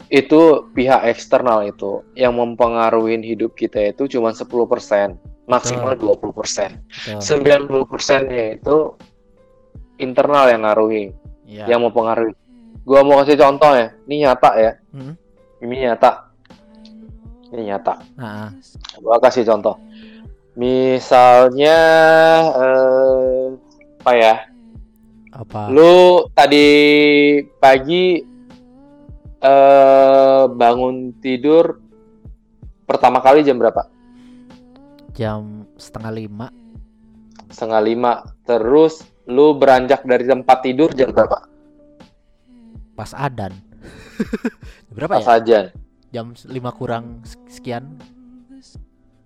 [0.09, 6.73] Itu pihak eksternal itu yang mempengaruhi hidup kita itu cuma 10%, maksimal 20%.
[6.89, 7.21] betul.
[7.21, 8.97] 90%-nya itu
[9.97, 11.13] internal yang ngaruhi,
[11.45, 11.65] Iya.
[11.69, 12.33] yang mempengaruhi.
[12.81, 13.87] Gua mau kasih contoh ya.
[14.09, 14.71] Ini nyata ya.
[14.93, 15.13] Hmm.
[15.61, 16.11] Ini nyata.
[17.53, 17.93] Ini nyata.
[18.17, 18.49] Nah,
[19.01, 19.77] Gua kasih contoh.
[20.57, 21.77] Misalnya
[22.57, 23.45] eh
[24.01, 24.35] apa ya?
[25.31, 25.71] apa?
[25.71, 26.67] Lu tadi
[27.61, 28.19] pagi
[29.41, 31.79] eh bangun tidur
[32.83, 33.87] pertama kali jam berapa?
[35.15, 36.47] Jam setengah lima
[37.51, 38.13] Setengah lima.
[38.47, 41.50] Terus lu beranjak dari tempat tidur jam berapa?
[42.93, 43.53] Pas adan.
[44.95, 45.33] Berapa Pas ya?
[45.37, 45.65] ajan.
[46.11, 47.95] Jam lima kurang sek- sekian.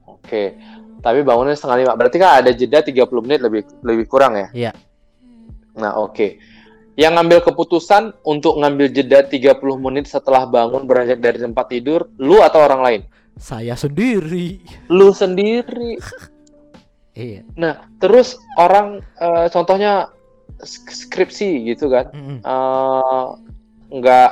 [0.05, 0.55] Oke.
[1.01, 1.93] Tapi bangunnya setengah lima.
[1.93, 4.47] Berarti kan ada jeda 30 menit lebih lebih kurang ya?
[4.53, 4.71] Iya.
[5.75, 6.39] Nah, oke.
[6.95, 12.39] Yang ngambil keputusan untuk ngambil jeda 30 menit setelah bangun beranjak dari tempat tidur, lu
[12.39, 13.01] atau orang lain?
[13.35, 14.61] Saya sendiri.
[14.87, 15.99] Lu sendiri.
[17.15, 17.47] Iya.
[17.55, 20.11] Nah, terus orang eh, contohnya
[20.59, 22.43] sk- skripsi gitu kan, Mm-mm.
[22.43, 23.25] eh,
[23.95, 24.29] nggak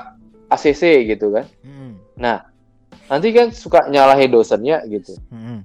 [0.51, 1.45] ACC gitu kan.
[1.64, 1.97] Mm-mm.
[3.03, 5.18] Nanti kan suka nyalahi dosennya gitu.
[5.30, 5.59] Mm-mm.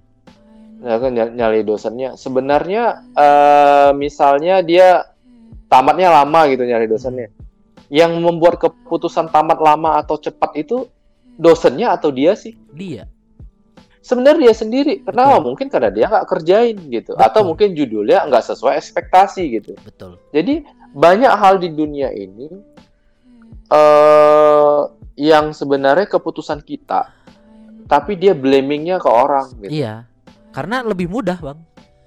[0.79, 2.15] Nah, kan nyal- nyalahi dosennya.
[2.15, 5.03] Sebenarnya eh, misalnya dia
[5.67, 7.29] tamatnya lama gitu nyalahi dosennya.
[7.89, 10.87] Yang membuat keputusan tamat lama atau cepat itu
[11.39, 12.57] dosennya atau dia sih?
[12.75, 13.07] Dia.
[13.99, 14.95] sebenarnya dia sendiri.
[15.05, 15.37] Kenapa?
[15.37, 15.47] Betul.
[15.53, 17.49] Mungkin karena dia nggak kerjain gitu, atau Betul.
[17.53, 19.77] mungkin judulnya nggak sesuai ekspektasi gitu.
[19.85, 20.65] betul Jadi
[20.97, 22.49] banyak hal di dunia ini
[23.69, 24.81] eh
[25.19, 27.11] yang sebenarnya keputusan kita,
[27.91, 29.83] tapi dia blamingnya ke orang gitu.
[29.83, 30.07] iya
[30.55, 31.59] karena lebih mudah bang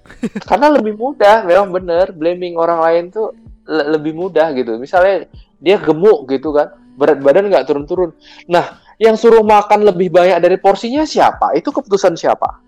[0.50, 3.32] Karena lebih mudah, memang bener blaming orang lain tuh
[3.64, 4.74] le- lebih mudah gitu.
[4.76, 5.30] Misalnya
[5.62, 8.10] dia gemuk gitu kan, berat badan nggak turun-turun.
[8.50, 11.54] Nah, yang suruh makan lebih banyak dari porsinya siapa?
[11.54, 12.60] Itu keputusan siapa?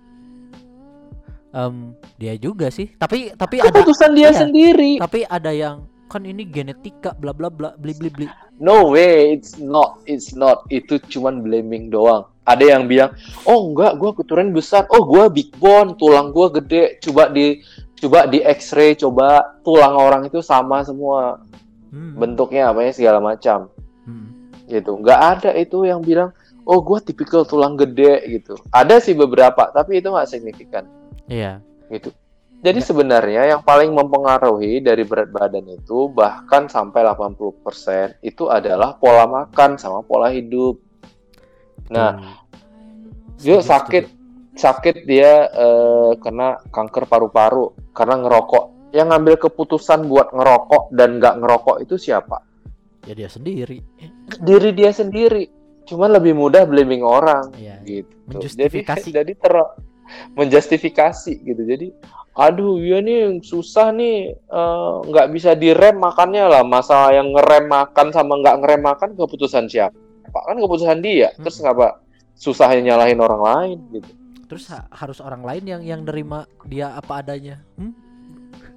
[1.55, 4.39] Em, dia juga sih tapi tapi ada Keputusan dia iya.
[4.43, 4.93] sendiri.
[4.99, 8.27] tapi ada yang kan ini genetika bla bla bla bli bli bli
[8.63, 10.63] No way, it's not, it's not.
[10.71, 12.31] Itu cuman blaming doang.
[12.47, 13.11] Ada yang bilang,
[13.51, 14.87] oh enggak, gua keturunan besar.
[14.95, 17.03] Oh, gua big bone, tulang gua gede.
[17.03, 17.59] Coba di,
[17.99, 21.43] coba di X-ray, coba tulang orang itu sama semua
[21.95, 23.71] Hmm, bentuknya, apanya segala macam.
[24.07, 24.67] hmm.
[24.67, 24.91] Gitu.
[24.99, 26.35] Nggak ada itu yang bilang,
[26.67, 28.59] oh gua tipikal tulang gede gitu.
[28.75, 30.87] Ada sih beberapa, tapi itu nggak signifikan
[31.29, 31.61] iya
[31.93, 32.13] gitu.
[32.65, 32.87] Jadi Ya.
[32.89, 39.77] sebenarnya yang paling mempengaruhi dari berat badan itu bahkan sampai 80% itu adalah pola makan
[39.77, 40.81] sama pola hidup.
[41.93, 42.17] Nah,
[43.37, 43.45] Tuh.
[43.45, 44.05] Yuk sakit
[44.57, 48.65] sakit dia eh, kena kanker paru-paru karena ngerokok.
[48.95, 52.41] Yang ngambil keputusan buat ngerokok dan nggak ngerokok itu siapa?
[53.05, 53.85] ya dia sendiri
[54.41, 55.45] Diri dia sendiri.
[55.85, 57.85] Cuman lebih mudah blaming orang Iya.
[57.85, 58.09] gitu.
[58.25, 59.13] Menjustifikasi.
[59.13, 59.53] Jadi, jadi ter
[60.35, 61.63] menjustifikasi gitu.
[61.65, 61.89] Jadi
[62.35, 66.63] aduh ya nih susah nih eh, nggak bisa direm makannya lah.
[66.67, 69.97] Masalah yang ngerem makan sama nggak ngerem makan keputusan siapa?
[70.31, 71.31] Kan keputusan dia.
[71.41, 71.71] Terus Hmm.
[71.71, 71.89] ngapa
[72.35, 74.11] susahnya nyalahin orang lain gitu.
[74.45, 77.93] terus ha- harus orang lain yang yang nerima dia apa adanya hmm?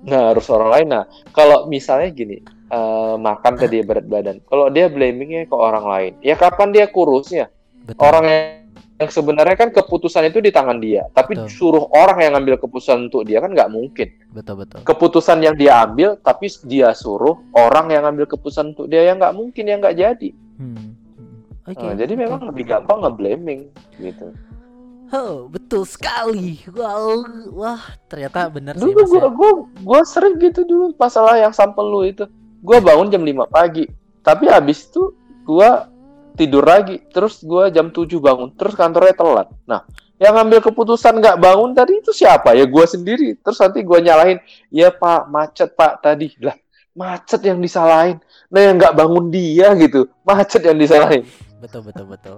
[0.06, 0.88] Nah, harus orang lain.
[0.94, 1.04] Nah,
[1.34, 2.38] kalau misalnya gini,
[2.70, 4.38] eh, makan tadi berat badan.
[4.46, 7.50] Kalau dia blamingnya ke orang lain, ya kapan dia kurusnya?
[7.84, 8.57] betul Orang yang,
[8.98, 11.54] yang sebenarnya kan keputusan itu di tangan dia, tapi Betul.
[11.54, 14.10] suruh orang yang ngambil keputusan untuk dia kan nggak mungkin.
[14.34, 19.06] betul betul Keputusan yang dia ambil, tapi dia suruh orang yang ngambil keputusan untuk dia
[19.06, 20.30] yang nggak mungkin, yang nggak jadi.
[20.58, 21.70] Hmm, hmm.
[21.70, 23.70] Oke, Nah, jadi memang lebih gampang nge-blaming
[24.02, 24.34] gitu.
[25.14, 26.60] Oh, betul sekali.
[26.74, 27.24] Wow,
[27.56, 27.80] wah,
[28.12, 29.30] ternyata benar sih Dulu gua, ya.
[29.32, 29.52] gua,
[29.86, 32.28] gua sering gitu dulu masalah yang sampel lu itu.
[32.60, 33.88] Gua bangun jam 5 pagi.
[34.20, 35.16] Tapi habis itu
[35.48, 35.88] gua
[36.38, 37.02] tidur lagi.
[37.10, 38.54] Terus gua jam 7 bangun.
[38.54, 39.50] Terus kantornya telat.
[39.66, 39.82] Nah,
[40.22, 42.54] yang ngambil keputusan nggak bangun tadi itu siapa?
[42.54, 43.36] Ya gua sendiri.
[43.42, 44.38] Terus nanti gua nyalahin,
[44.70, 46.54] "Ya Pak, macet Pak tadi." Lah,
[46.94, 48.22] macet yang disalahin.
[48.54, 50.06] Nah, yang nggak bangun dia gitu.
[50.22, 51.26] Macet yang disalahin.
[51.58, 52.38] Betul betul betul.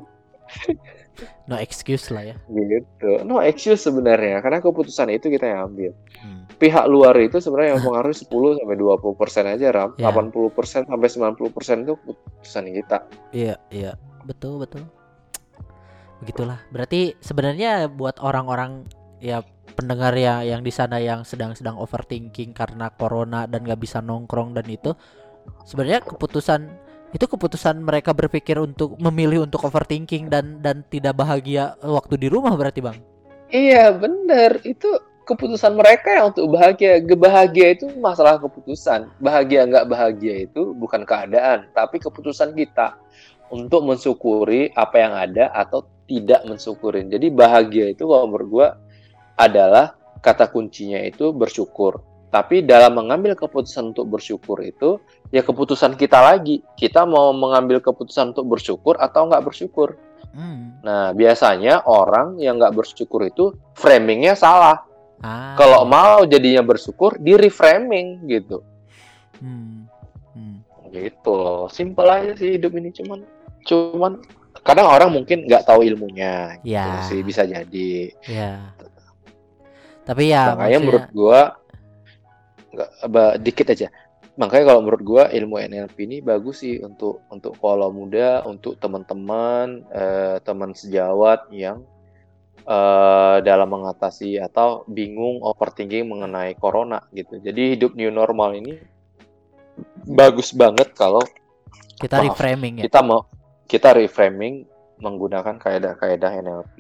[1.48, 2.36] No excuse lah ya.
[2.48, 3.24] Gitu.
[3.26, 5.92] No excuse sebenarnya karena keputusan itu kita yang ambil.
[6.20, 6.44] Hmm.
[6.60, 9.90] pihak luar itu sebenarnya yang mempengaruhi 10 sampai 20 persen aja ram.
[9.96, 10.12] Ya.
[10.12, 12.98] 80 persen sampai 90 persen itu keputusan kita.
[13.32, 13.96] Iya, iya.
[14.28, 14.84] Betul, betul.
[16.20, 16.60] Begitulah.
[16.68, 18.84] Berarti sebenarnya buat orang-orang
[19.24, 19.40] ya
[19.80, 24.68] pendengar ya yang di sana yang sedang-sedang overthinking karena corona dan nggak bisa nongkrong dan
[24.68, 24.92] itu
[25.64, 26.68] sebenarnya keputusan
[27.10, 32.54] itu keputusan mereka berpikir untuk memilih untuk overthinking dan dan tidak bahagia waktu di rumah
[32.54, 32.98] berarti bang
[33.50, 34.86] Iya bener itu
[35.26, 37.02] keputusan mereka yang untuk bahagia.
[37.02, 39.10] Kebahagia itu masalah keputusan.
[39.22, 42.98] Bahagia nggak bahagia itu bukan keadaan, tapi keputusan kita
[43.54, 47.10] untuk mensyukuri apa yang ada atau tidak mensyukurin.
[47.14, 48.68] Jadi bahagia itu kalau menurut gua
[49.38, 49.94] adalah
[50.26, 52.02] kata kuncinya itu bersyukur.
[52.30, 56.62] Tapi dalam mengambil keputusan untuk bersyukur itu ya keputusan kita lagi.
[56.74, 59.98] Kita mau mengambil keputusan untuk bersyukur atau nggak bersyukur.
[60.30, 60.86] hmm.
[60.86, 64.86] Nah, biasanya orang yang nggak bersyukur itu framingnya salah.
[65.20, 68.62] ah, Kalau mau jadinya bersyukur, di reframing gitu.
[69.42, 69.86] hmm.
[70.38, 70.58] Hmm.
[70.90, 71.66] Gitu loh.
[71.68, 73.22] Simpel aja sih hidup ini cuman
[73.66, 74.22] cuman
[74.66, 77.06] kadang orang mungkin nggak tahu ilmunya gitu Ya.
[77.06, 78.12] sih bisa jadi.
[78.26, 78.74] ya
[80.04, 81.40] tapi ya Makanya maksudnya- menurut gua
[83.06, 83.88] nggak dikit aja.
[84.40, 89.84] Makanya kalau menurut gua ilmu NLP ini bagus sih untuk untuk kalau muda, untuk teman-teman,
[89.92, 91.84] eh, teman sejawat yang
[92.64, 97.36] eh, dalam mengatasi atau bingung overthinking mengenai corona gitu.
[97.44, 98.80] Jadi hidup new normal ini
[100.08, 101.20] bagus banget kalau
[102.00, 103.28] kita maaf, reframing ya kita mau
[103.68, 104.64] kita reframing
[105.00, 106.76] menggunakan kaedah-kaedah NLP.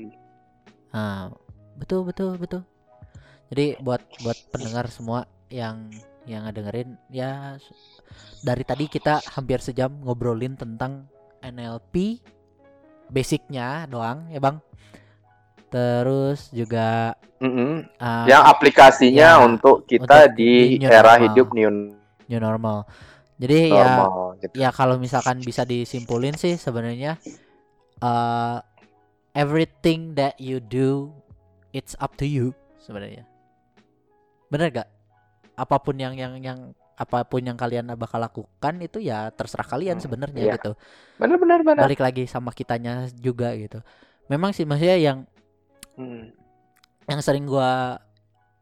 [0.96, 1.32] Ah,
[1.76, 2.64] betul betul betul.
[3.52, 5.90] Jadi buat buat pendengar semua yang
[6.30, 7.58] yang ngedengerin ya
[8.46, 11.10] dari tadi kita hampir sejam ngobrolin tentang
[11.42, 12.22] NLP
[13.10, 14.62] basicnya doang ya bang.
[15.70, 17.86] Terus juga Mm-mm.
[18.02, 21.24] ah, Yang aplikasinya ya, untuk kita untuk di di era normal.
[21.30, 21.70] hidup new
[22.30, 22.78] new normal.
[23.40, 24.14] Jadi ya normal
[24.44, 24.54] gitu.
[24.60, 27.18] ya kalau misalkan bisa disimpulin sih sebenarnya
[28.00, 28.58] eh
[29.34, 31.14] everything that you do
[31.72, 32.50] it's up to you
[32.82, 33.24] sebenarnya
[34.50, 34.90] bener gak
[35.60, 36.60] apa pun yang yang yang
[37.00, 40.54] apa pun yang kalian bakal lakukan itu ya terserah kalian Hmm, sebenarnya iya.
[40.60, 40.72] gitu
[41.16, 43.80] benar benar benar balik lagi sama kitanya juga gitu
[44.28, 45.20] memang sih maksudnya yang
[46.00, 46.32] Hmm.
[47.12, 48.00] yang sering gua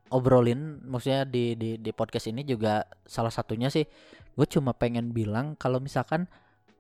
[0.10, 3.86] obrolin maksudnya di di di podcast ini juga salah satunya sih
[4.34, 6.26] gue cuma pengen bilang kalau misalkan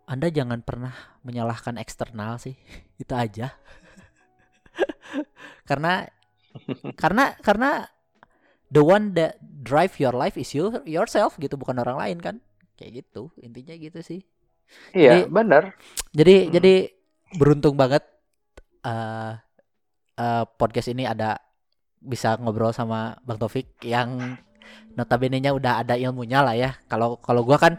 [0.07, 2.55] anda jangan pernah menyalahkan eksternal sih
[3.01, 3.53] itu aja
[5.69, 6.07] karena
[6.97, 7.69] karena karena
[8.67, 12.35] the one that drive your life is you yourself gitu bukan orang lain kan
[12.75, 14.21] kayak gitu intinya gitu sih
[14.91, 15.63] iya Jadi- benar
[16.11, 16.51] jadi Hmm.
[16.53, 16.73] jadi
[17.35, 18.03] beruntung banget
[18.83, 19.33] eh
[20.15, 21.37] eh, podcast ini ada
[21.97, 24.37] bisa ngobrol sama Bang Taufik yang
[24.93, 26.75] notabene-nya udah ada ilmunya lah ya.
[26.87, 27.77] Kalau kalau gua kan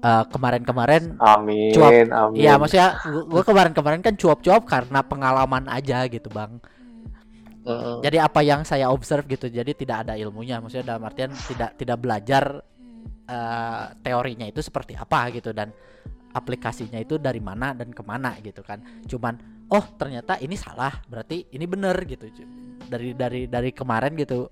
[0.00, 1.90] eh, kemarin-kemarin amin Cuap.
[1.92, 2.96] amin Iya, maksudnya
[3.26, 6.62] gua kemarin-kemarin kan cuap-cuap karena pengalaman aja gitu, Bang.
[8.00, 9.52] Jadi apa yang saya observe gitu.
[9.52, 10.60] Jadi tidak ada ilmunya.
[10.60, 12.44] Maksudnya dalam artian tidak tidak belajar
[13.28, 15.68] eh, teorinya itu seperti apa gitu dan
[16.30, 18.80] aplikasinya itu dari mana dan ke mana gitu kan.
[19.04, 22.26] Cuman oh ternyata ini salah, berarti ini bener gitu.
[22.90, 24.50] Dari dari dari kemarin gitu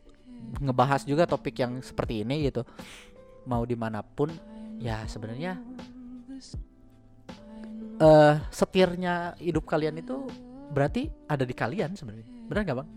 [0.63, 2.63] ngebahas juga topik yang seperti ini gitu.
[3.49, 4.29] Mau di mana pun
[4.79, 5.59] ya sebenarnya
[7.99, 10.23] eh setirnya hidup kalian itu
[10.73, 12.29] berarti ada di kalian sebenarnya.
[12.49, 12.89] Benar nggak bang?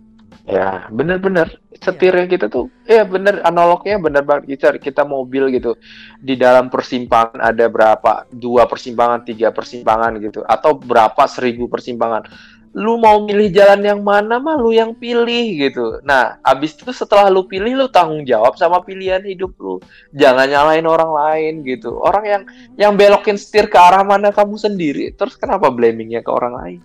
[0.48, 5.76] Ya, bener-bener setirnya kita tuh, ya bener analognya bener banget kita kita mobil gitu
[6.18, 12.26] di dalam persimpangan ada berapa dua persimpangan tiga persimpangan gitu atau berapa seribu persimpangan.
[12.72, 16.00] Lu mau milih jalan yang mana mah lu yang pilih gitu.
[16.08, 19.84] Nah, abis itu setelah lu pilih lu tanggung jawab sama pilihan hidup lu.
[20.16, 22.00] Jangan nyalain orang lain gitu.
[22.00, 22.44] Orang yang
[22.80, 26.80] yang belokin setir ke arah mana kamu sendiri, terus kenapa blamingnya ke orang lain?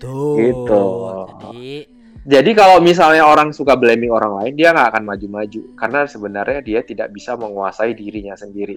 [0.00, 0.34] Tuh.
[0.40, 0.82] Gitu.
[1.44, 1.68] Jadi
[2.20, 6.80] Jadi kalau misalnya orang suka blaming orang lain, dia nggak akan maju-maju karena sebenarnya dia
[6.84, 8.76] tidak bisa menguasai dirinya sendiri.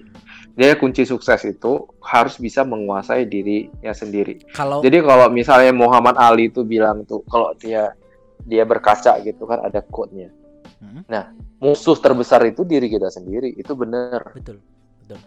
[0.56, 4.48] Dia kunci sukses itu harus bisa menguasai dirinya sendiri.
[4.48, 7.92] kalau Jadi kalau misalnya Muhammad Ali itu bilang tuh kalau dia
[8.48, 10.32] dia berkaca gitu kan ada quote-nya.
[10.80, 11.04] Hmm.
[11.04, 13.52] Nah, musuh terbesar itu diri kita sendiri.
[13.60, 14.64] Itu benar, betul
[15.04, 15.20] betul.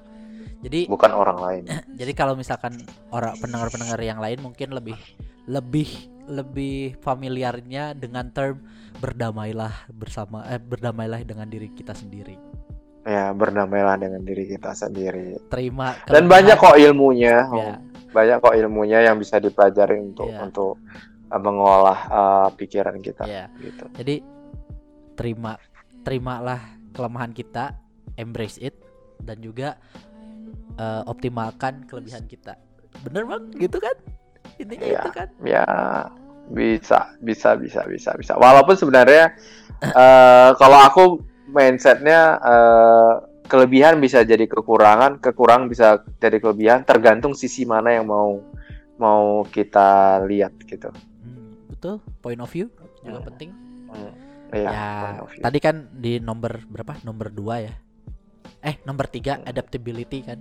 [0.66, 1.64] Jadi bukan orang lain.
[2.02, 2.82] jadi kalau misalkan
[3.14, 4.98] orang pendengar-pendengar yang lain mungkin lebih
[5.48, 5.88] lebih
[6.28, 8.60] lebih familiarnya dengan term
[9.00, 12.36] berdamailah bersama eh berdamailah dengan diri kita sendiri.
[13.08, 15.40] Ya, berdamailah dengan diri kita sendiri.
[15.48, 17.48] Terima Dan banyak kok ilmunya.
[17.56, 17.80] Ya,
[18.12, 20.44] banyak kok ilmunya yang bisa dipelajari untuk Iya.
[20.44, 20.76] untuk
[21.32, 23.48] uh, mengolah uh, pikiran kita ya.
[23.64, 23.88] gitu.
[23.96, 24.20] Jadi
[25.16, 25.56] terima
[26.04, 26.60] terimalah
[26.92, 27.72] kelemahan kita,
[28.20, 28.76] embrace it
[29.24, 29.76] dan juga
[30.78, 32.54] eh, optimalkan kelebihan kita.
[33.02, 33.98] Bener bang, gitu kan?
[34.58, 35.02] Intinya Iya.
[35.02, 35.28] itu kan?
[35.42, 35.66] Ya
[36.48, 38.34] bisa bisa bisa bisa bisa.
[38.36, 39.36] Walaupun sebenarnya
[39.84, 41.04] uh, kalau aku
[41.48, 43.14] mindsetnya uh,
[43.48, 48.40] kelebihan bisa jadi kekurangan, kekurangan bisa jadi kelebihan, tergantung sisi mana yang mau
[48.98, 50.90] mau kita lihat gitu.
[51.22, 52.02] Hmm, betul.
[52.20, 52.68] Point of view
[53.04, 53.28] juga Hmm.
[53.28, 53.50] penting.
[54.48, 54.70] Iya.
[54.72, 54.88] ya,
[55.28, 55.44] view.
[55.44, 56.96] tadi kan di nomor berapa?
[57.04, 57.74] Nomor dua ya.
[58.64, 60.40] Eh, nomor tiga adaptability kan.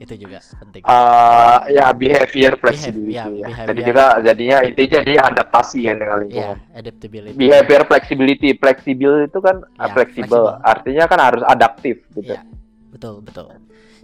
[0.00, 0.80] Itu juga penting.
[0.80, 3.46] Uh, ya behavior flexibility ya, ya.
[3.46, 3.68] behavior.
[3.68, 6.56] Jadi kita jadinya intinya jadi adaptasi ya dengan Iya, lingkungan.
[6.72, 7.36] adaptability.
[7.36, 12.32] Behavior flexibility, fleksibel itu kan Ya, uh, fleksibel, artinya kan harus adaptif gitu.
[12.32, 12.40] Iya.
[12.88, 13.46] Betul, betul.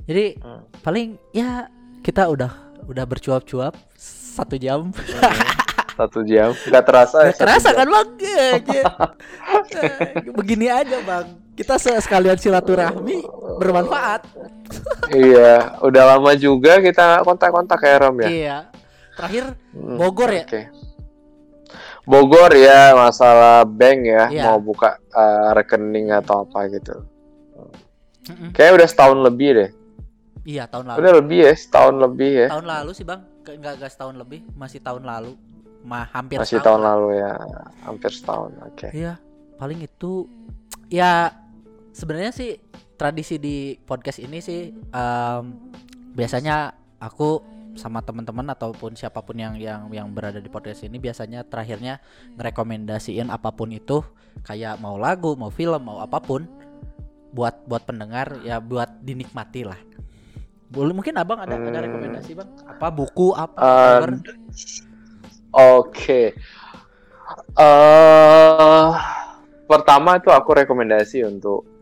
[0.04, 0.62] Jadi Hmm.
[0.84, 1.66] paling ya
[2.00, 2.52] kita udah
[2.86, 4.92] udah bercuap-cuap satu jam.
[5.96, 7.16] Satu jam, nggak terasa.
[7.18, 7.78] ya, Gak satu kerasa jam.
[7.78, 8.08] kan bang?
[8.20, 8.84] Ya, ya.
[9.80, 11.26] Eh, Begini aja bang.
[11.56, 13.24] Kita se- sekalian silaturahmi
[13.56, 14.28] bermanfaat.
[15.08, 18.28] Iya, udah lama juga kita kontak-kontak ya Rom ya.
[18.28, 18.56] Iya.
[19.16, 20.44] Terakhir Hmm, Bogor ya?
[20.44, 20.62] Oke.
[22.04, 24.42] Bogor ya masalah bank ya, Iya.
[24.46, 27.02] mau buka uh, rekening atau apa gitu.
[28.26, 28.50] Mm-mm.
[28.52, 29.70] Kayaknya udah setahun lebih deh.
[30.46, 30.98] Iya tahun lalu.
[31.02, 32.48] Udah lebih ya, setahun lebih ya.
[32.52, 33.20] Tahun lalu sih bang.
[33.42, 34.40] Enggak enggak setahun lebih.
[34.54, 35.32] Masih tahun lalu.
[35.86, 37.32] Ma hampir Masih setahun tahun lalu ya,
[37.82, 38.50] hampir setahun.
[38.66, 38.86] Oke.
[38.90, 39.12] Iya,
[39.56, 40.26] paling itu
[40.86, 41.30] ya
[41.96, 42.60] sebenarnya sih
[43.00, 45.44] tradisi di podcast ini sih em,
[46.12, 47.40] biasanya aku
[47.76, 52.00] sama teman-teman ataupun siapa pun yang yang yang berada di podcast ini biasanya terakhirnya
[52.36, 54.00] ngerekomendasiin apa pun itu
[54.44, 56.44] kayak mau lagu, mau film, mau apa pun
[57.36, 59.76] buat buat pendengar ya buat dinikmati lah.
[60.72, 61.84] Boleh mungkin abang ada ada Hmm.
[61.84, 62.48] rekomendasi bang?
[62.64, 63.60] Apa buku apa?
[64.04, 64.20] Um?
[65.52, 66.32] Oke.
[67.56, 68.90] eh
[69.66, 71.75] pertama itu aku rekomendasi untuk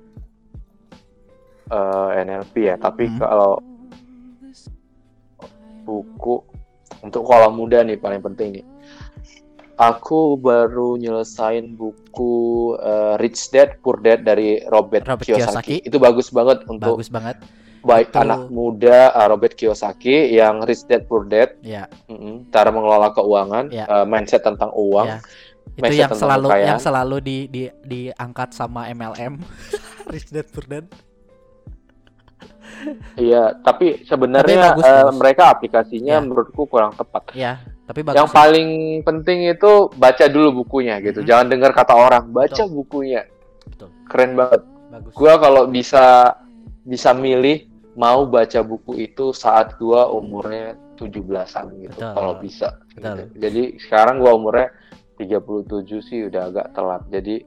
[1.67, 3.19] eh, NLP ya, tapi Hmm.
[3.19, 3.61] kalau
[5.85, 6.41] buku
[7.01, 8.67] untuk kalau muda nih paling penting nih.
[9.75, 12.35] aku baru nyelesain buku
[12.77, 15.43] eh, Rich Dad Poor Dad dari Robert, Robert Kiyosaki.
[15.43, 15.77] Kiyosaki.
[15.83, 17.43] Itu bagus banget untuk Bagus banget.
[17.83, 21.91] baik Itu- anak muda eh, Robert Kiyosaki yang Rich Dad Poor Dad, Ya,
[22.49, 23.85] cara mengelola keuangan, Ya.
[23.85, 25.11] eh, mindset tentang uang.
[25.11, 25.19] ya.
[25.67, 26.69] Itu mindset yang selalu kekayaan.
[26.71, 29.43] yang selalu di di diangkat sama MLM.
[30.15, 30.87] Rich Dad Poor Dad.
[33.17, 35.17] Iya, tapi sebenarnya Tapi bagus, eh, bagus.
[35.17, 36.21] mereka aplikasinya Ya.
[36.21, 37.23] menurutku kurang tepat.
[37.33, 37.53] Ya,
[37.85, 38.19] tapi bagus.
[38.21, 38.69] Yang paling
[39.01, 41.23] penting itu baca dulu bukunya gitu.
[41.23, 41.27] Mhm.
[41.27, 42.75] Jangan dengar kata orang, baca Betul.
[42.75, 43.23] bukunya.
[43.65, 43.89] Betul.
[44.07, 44.63] Keren banget.
[44.91, 45.11] bagus.
[45.13, 46.39] Gua kalau bisa
[46.83, 52.13] bisa milih mau baca buku itu saat gua umurnya 17-an gitu Betul.
[52.13, 52.79] kalau bisa.
[52.93, 53.03] Betul.
[53.19, 53.23] gitu.
[53.41, 54.71] Jadi sekarang gua umurnya
[55.17, 57.03] 37 sih udah agak telat.
[57.09, 57.43] Jadi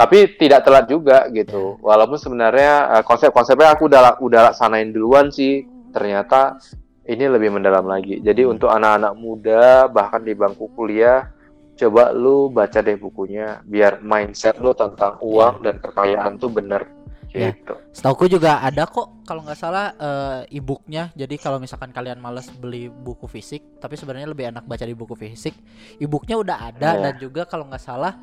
[0.00, 1.76] tapi tidak telat juga gitu.
[1.84, 5.68] Walaupun sebenarnya eh, konsep-konsepnya aku udah udah laksanain duluan sih.
[5.92, 6.56] Ternyata
[7.04, 8.16] ini lebih mendalam lagi.
[8.24, 8.56] Jadi Hmm.
[8.56, 11.28] untuk anak-anak muda bahkan di bangku kuliah
[11.76, 16.84] coba lu baca deh bukunya biar mindset lu tentang uang dan kekayaan tuh bener
[17.30, 17.54] Ya.
[17.54, 17.78] gitu.
[17.94, 21.14] Setauku juga ada kok kalau nggak salah eh, e-booknya.
[21.14, 25.14] Jadi kalau misalkan kalian males beli buku fisik, tapi sebenarnya lebih enak baca di buku
[25.14, 25.54] fisik,
[26.02, 27.02] e-booknya udah ada Iya.
[27.06, 28.18] dan juga kalau nggak salah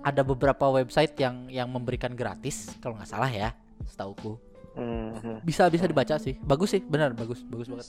[0.00, 3.52] ada beberapa website yang yang memberikan gratis kalau nggak salah ya,
[3.84, 4.40] setauku.
[4.76, 5.44] Mhm.
[5.44, 6.38] Bisa bisa dibaca sih.
[6.40, 7.88] Bagus sih, benar bagus, bagus banget.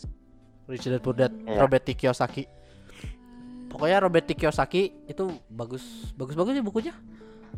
[0.68, 1.60] Rich Dad Poor Dad, Iya.
[1.60, 1.94] Robert T.
[1.96, 2.44] Kiyosaki.
[3.72, 4.36] Pokoknya Robert T.
[4.36, 6.94] Kiyosaki itu bagus, bagus bagus sih bukunya.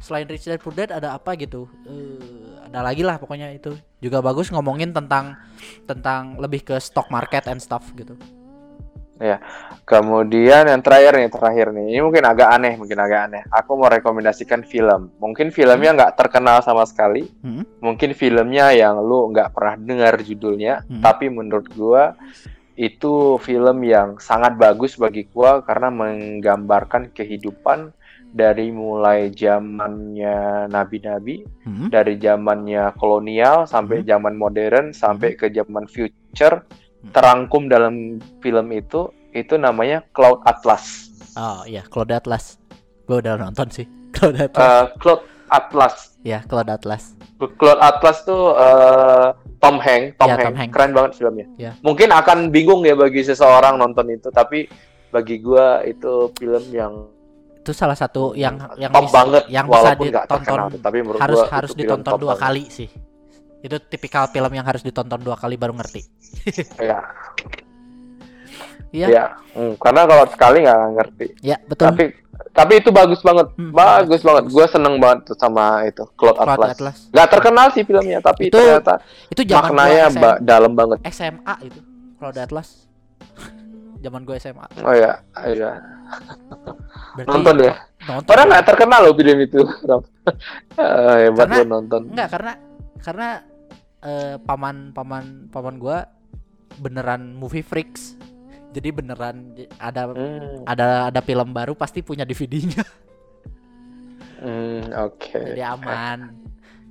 [0.02, 1.70] Selain Rich Dad Poor Dad ada apa gitu?
[1.86, 5.38] Eh, ada lagi lah pokoknya itu juga bagus ngomongin tentang
[5.86, 8.18] tentang lebih ke stock market and stuff gitu.
[9.84, 11.86] Kemudian yang terakhir nih, terakhir nih.
[11.92, 13.44] Ini mungkin agak aneh, mungkin agak aneh.
[13.52, 15.12] Aku mau rekomendasikan film.
[15.20, 17.28] Mungkin filmnya nggak terkenal sama sekali.
[17.44, 17.68] Hmm.
[17.84, 20.88] Mungkin filmnya yang lu nggak pernah dengar judulnya.
[20.88, 21.04] Hmm.
[21.04, 22.16] Tapi menurut gua
[22.74, 27.94] itu film yang sangat bagus bagi gua karena menggambarkan kehidupan
[28.34, 31.94] dari mulai zamannya nabi-nabi, Hmm.
[31.94, 34.10] dari zamannya kolonial sampai Hmm.
[34.10, 36.83] zaman modern sampai ke zaman future Hmm.
[37.12, 41.10] Terangkum dalam film itu itu namanya Cloud Atlas.
[41.34, 42.62] Oh iya, Cloud Atlas.
[43.04, 43.84] Gue udah nonton sih.
[44.16, 44.64] Cloud Atlas.
[44.64, 45.96] Eh, Cloud Atlas.
[46.24, 47.04] ya, Cloud Atlas.
[47.60, 49.28] Cloud Atlas tuh eh,
[49.60, 50.46] Tom Hanks, Tom, Ya, Hanks.
[50.46, 50.74] Tom Hanks.
[50.74, 51.48] keren banget filmnya.
[51.58, 51.72] Ya.
[51.82, 54.68] Mungkin akan bingung ya bagi seseorang nonton itu, tapi
[55.10, 56.94] bagi gua itu film yang
[57.60, 61.48] Itu salah satu yang yang top bisa, banget, yang bisa ditonton terkenal, tapi harus gua
[61.48, 62.44] harus ditonton dua banget.
[62.44, 62.90] kali sih.
[63.64, 66.02] Itu tipikal film yang harus ditonton dua kali baru ngerti.
[66.78, 67.00] Ya,
[68.94, 69.08] Iya.
[69.08, 69.26] ya.
[69.52, 71.26] Hmm, karena kalau sekali nggak ngerti.
[71.42, 71.88] Ya, betul.
[71.88, 72.04] Tapi
[72.52, 74.44] tapi itu bagus banget, Hmm, bagus bagus, banget.
[74.52, 76.70] Gua seneng banget tuh sama itu Cloud Cloud Atlas.
[76.72, 76.98] Atlas.
[77.10, 78.94] Nggak terkenal sih filmnya, tapi Itu ternyata
[79.28, 80.98] Itu zaman maknanya ba- dalam banget.
[81.08, 81.80] SMA itu.
[82.16, 82.70] Cloud Atlas.
[83.98, 84.68] zaman gue SMA.
[84.84, 85.16] Oh ya,
[85.48, 85.80] iya.
[87.16, 87.74] Berarti Nonton ya.
[88.04, 88.28] nonton.
[88.28, 89.60] Padahal nggak terkenal loh film itu.
[90.76, 92.02] Ah, hebat Karena- nonton.
[92.12, 92.54] Enggak, karena
[93.00, 93.28] karena
[94.04, 96.06] eh, paman paman paman gua
[96.78, 98.16] beneran movie freaks.
[98.74, 102.82] Jadi beneran ada Hmm, ada ada film baru pasti punya DVD-nya.
[104.42, 105.40] hmm, oke.
[105.54, 106.34] Jadi aman.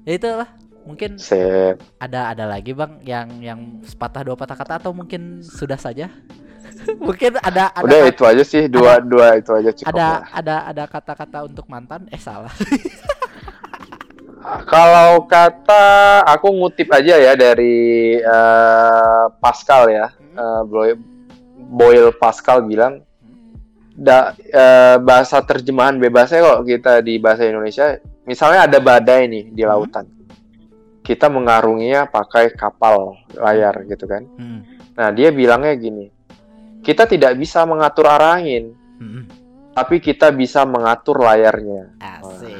[0.02, 0.50] Ya itulah.
[0.82, 1.78] Mungkin Sip.
[1.96, 6.10] ada ada lagi Bang yang yang sepatah dua patah kata atau mungkin sudah saja?
[6.98, 9.90] mungkin ada ada Udah itu aja sih, dua dua itu aja cukup.
[9.94, 10.18] ada lah.
[10.32, 12.50] ada ada kata-kata untuk mantan eh salah
[14.66, 15.84] Kalau kata
[16.26, 20.06] aku ngutip aja ya dari eh, Pascal ya,
[20.66, 20.98] Boy-
[21.72, 23.00] Boyle Pascal bilang,
[23.92, 29.62] da, eh, bahasa terjemahan bebasnya kok kita di bahasa Indonesia, misalnya ada badai nih di
[29.62, 29.70] Hmm.
[29.70, 30.06] lautan,
[31.06, 34.26] kita mengarunginya pakai kapal layar gitu kan.
[34.36, 34.60] Hmm.
[34.92, 36.08] Nah dia bilangnya gini,
[36.82, 39.24] kita tidak bisa mengatur arah angin, Hmm.
[39.72, 41.96] Tapi kita bisa mengatur layarnya.
[41.96, 42.56] asik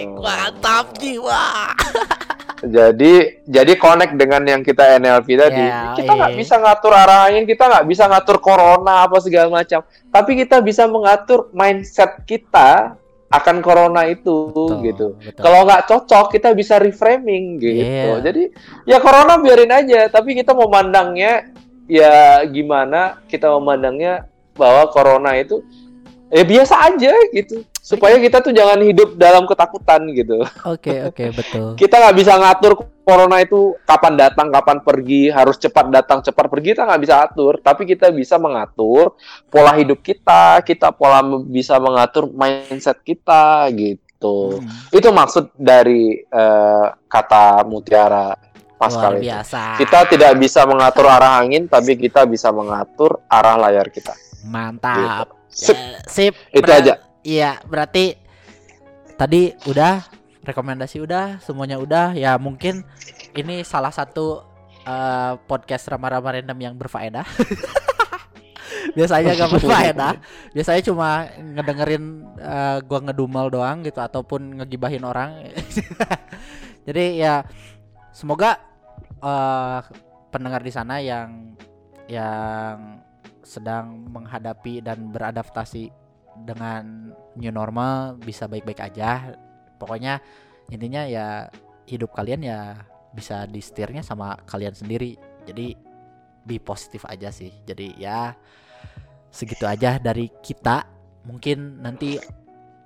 [0.00, 0.20] gitu.
[0.20, 1.72] mantap jiwa
[2.58, 5.62] Jadi jadi connect dengan yang kita NLP tadi.
[5.62, 6.38] Ya, kita nggak iya.
[6.42, 9.86] bisa ngatur arah angin, kita nggak bisa ngatur corona apa segala macam.
[10.10, 12.98] Tapi kita bisa mengatur mindset kita
[13.30, 14.50] akan corona itu
[14.82, 15.14] gitu.
[15.14, 15.38] betul.
[15.38, 17.78] Kalau nggak cocok, kita bisa reframing gitu.
[17.86, 18.26] Iya.
[18.26, 18.42] Jadi
[18.90, 21.54] ya corona biarin aja, tapi kita memandangnya
[21.86, 23.22] ya gimana?
[23.30, 24.26] Kita memandangnya
[24.58, 25.62] bahwa corona itu
[26.28, 27.64] ya biasa aja gitu.
[27.80, 31.72] Supaya kita tuh jangan hidup dalam ketakutan gitu Oke oke betul.
[31.72, 32.72] kita nggak bisa ngatur
[33.08, 37.56] corona itu kapan datang, kapan pergi, harus cepat datang, cepat pergi, kita nggak bisa atur.
[37.56, 39.16] Tapi kita bisa mengatur
[39.48, 44.60] pola hidup kita, kita pola bisa mengatur mindset kita gitu.
[44.60, 49.24] Hmm, Itu maksud dari eh, kata mutiara luar Pascal itu.
[49.26, 49.62] biasa.
[49.80, 54.12] Kita tidak bisa mengatur arah angin, tapi kita bisa mengatur arah layar kita.
[54.46, 55.37] Mantap.
[55.48, 55.76] Sip.
[55.76, 56.34] Ya, sip.
[56.52, 56.94] Itu aja.
[57.24, 58.16] Iya, berarti
[59.18, 60.06] tadi udah
[60.44, 62.16] rekomendasi udah, semuanya udah.
[62.16, 62.84] Ya mungkin
[63.36, 64.44] ini salah satu
[64.86, 67.26] eh, podcast rama-rama random yang berfaedah.
[68.96, 70.14] Biasanya gak berfaedah.
[70.56, 72.04] Biasanya cuma ngedengerin
[72.38, 75.52] eh, gua ngedumel doang gitu ataupun ngegibahin orang.
[76.88, 77.44] Jadi ya
[78.16, 78.56] semoga
[79.20, 79.80] eh,
[80.32, 81.56] pendengar di sana yang
[82.08, 83.04] yang
[83.48, 85.88] sedang menghadapi dan beradaptasi
[86.44, 89.32] dengan new normal bisa baik-baik aja.
[89.80, 90.20] Pokoknya
[90.68, 91.48] intinya ya
[91.88, 92.76] hidup kalian ya
[93.16, 95.16] bisa di setirnya sama kalian sendiri.
[95.48, 95.72] Jadi
[96.44, 97.50] be positif aja sih.
[97.64, 98.36] Jadi ya
[99.32, 100.84] segitu aja dari kita.
[101.24, 102.20] Mungkin nanti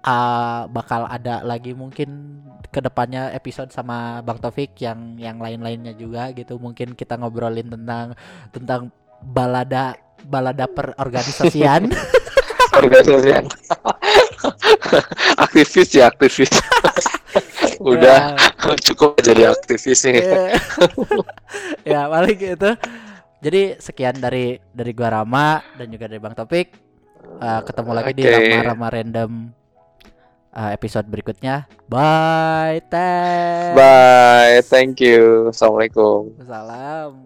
[0.06, 2.42] uh, bakal ada lagi mungkin
[2.72, 6.56] ke depannya episode sama Bang Taufik yang yang lain-lainnya juga gitu.
[6.58, 8.14] Mungkin kita ngobrolin tentang
[8.54, 8.90] tentang
[9.22, 9.96] balada
[10.26, 11.90] balada perorganisasian.
[12.78, 13.30] organisasi
[15.36, 16.52] aktivis ya aktivis.
[17.82, 18.38] Udah
[18.86, 20.52] cukup jadi aktivis nih Eh,
[21.84, 22.70] ya paling gitu.
[23.42, 26.72] Jadi sekian dari dari gua Rama dan juga dari Bang Topik.
[27.42, 28.22] Eh, ketemu lagi di.
[28.24, 29.30] Rama Rama Random
[30.54, 31.66] eh, episode berikutnya.
[31.90, 35.50] Bye teh bye thank you.
[35.52, 36.32] Assalamualaikum.
[36.46, 37.20] Salam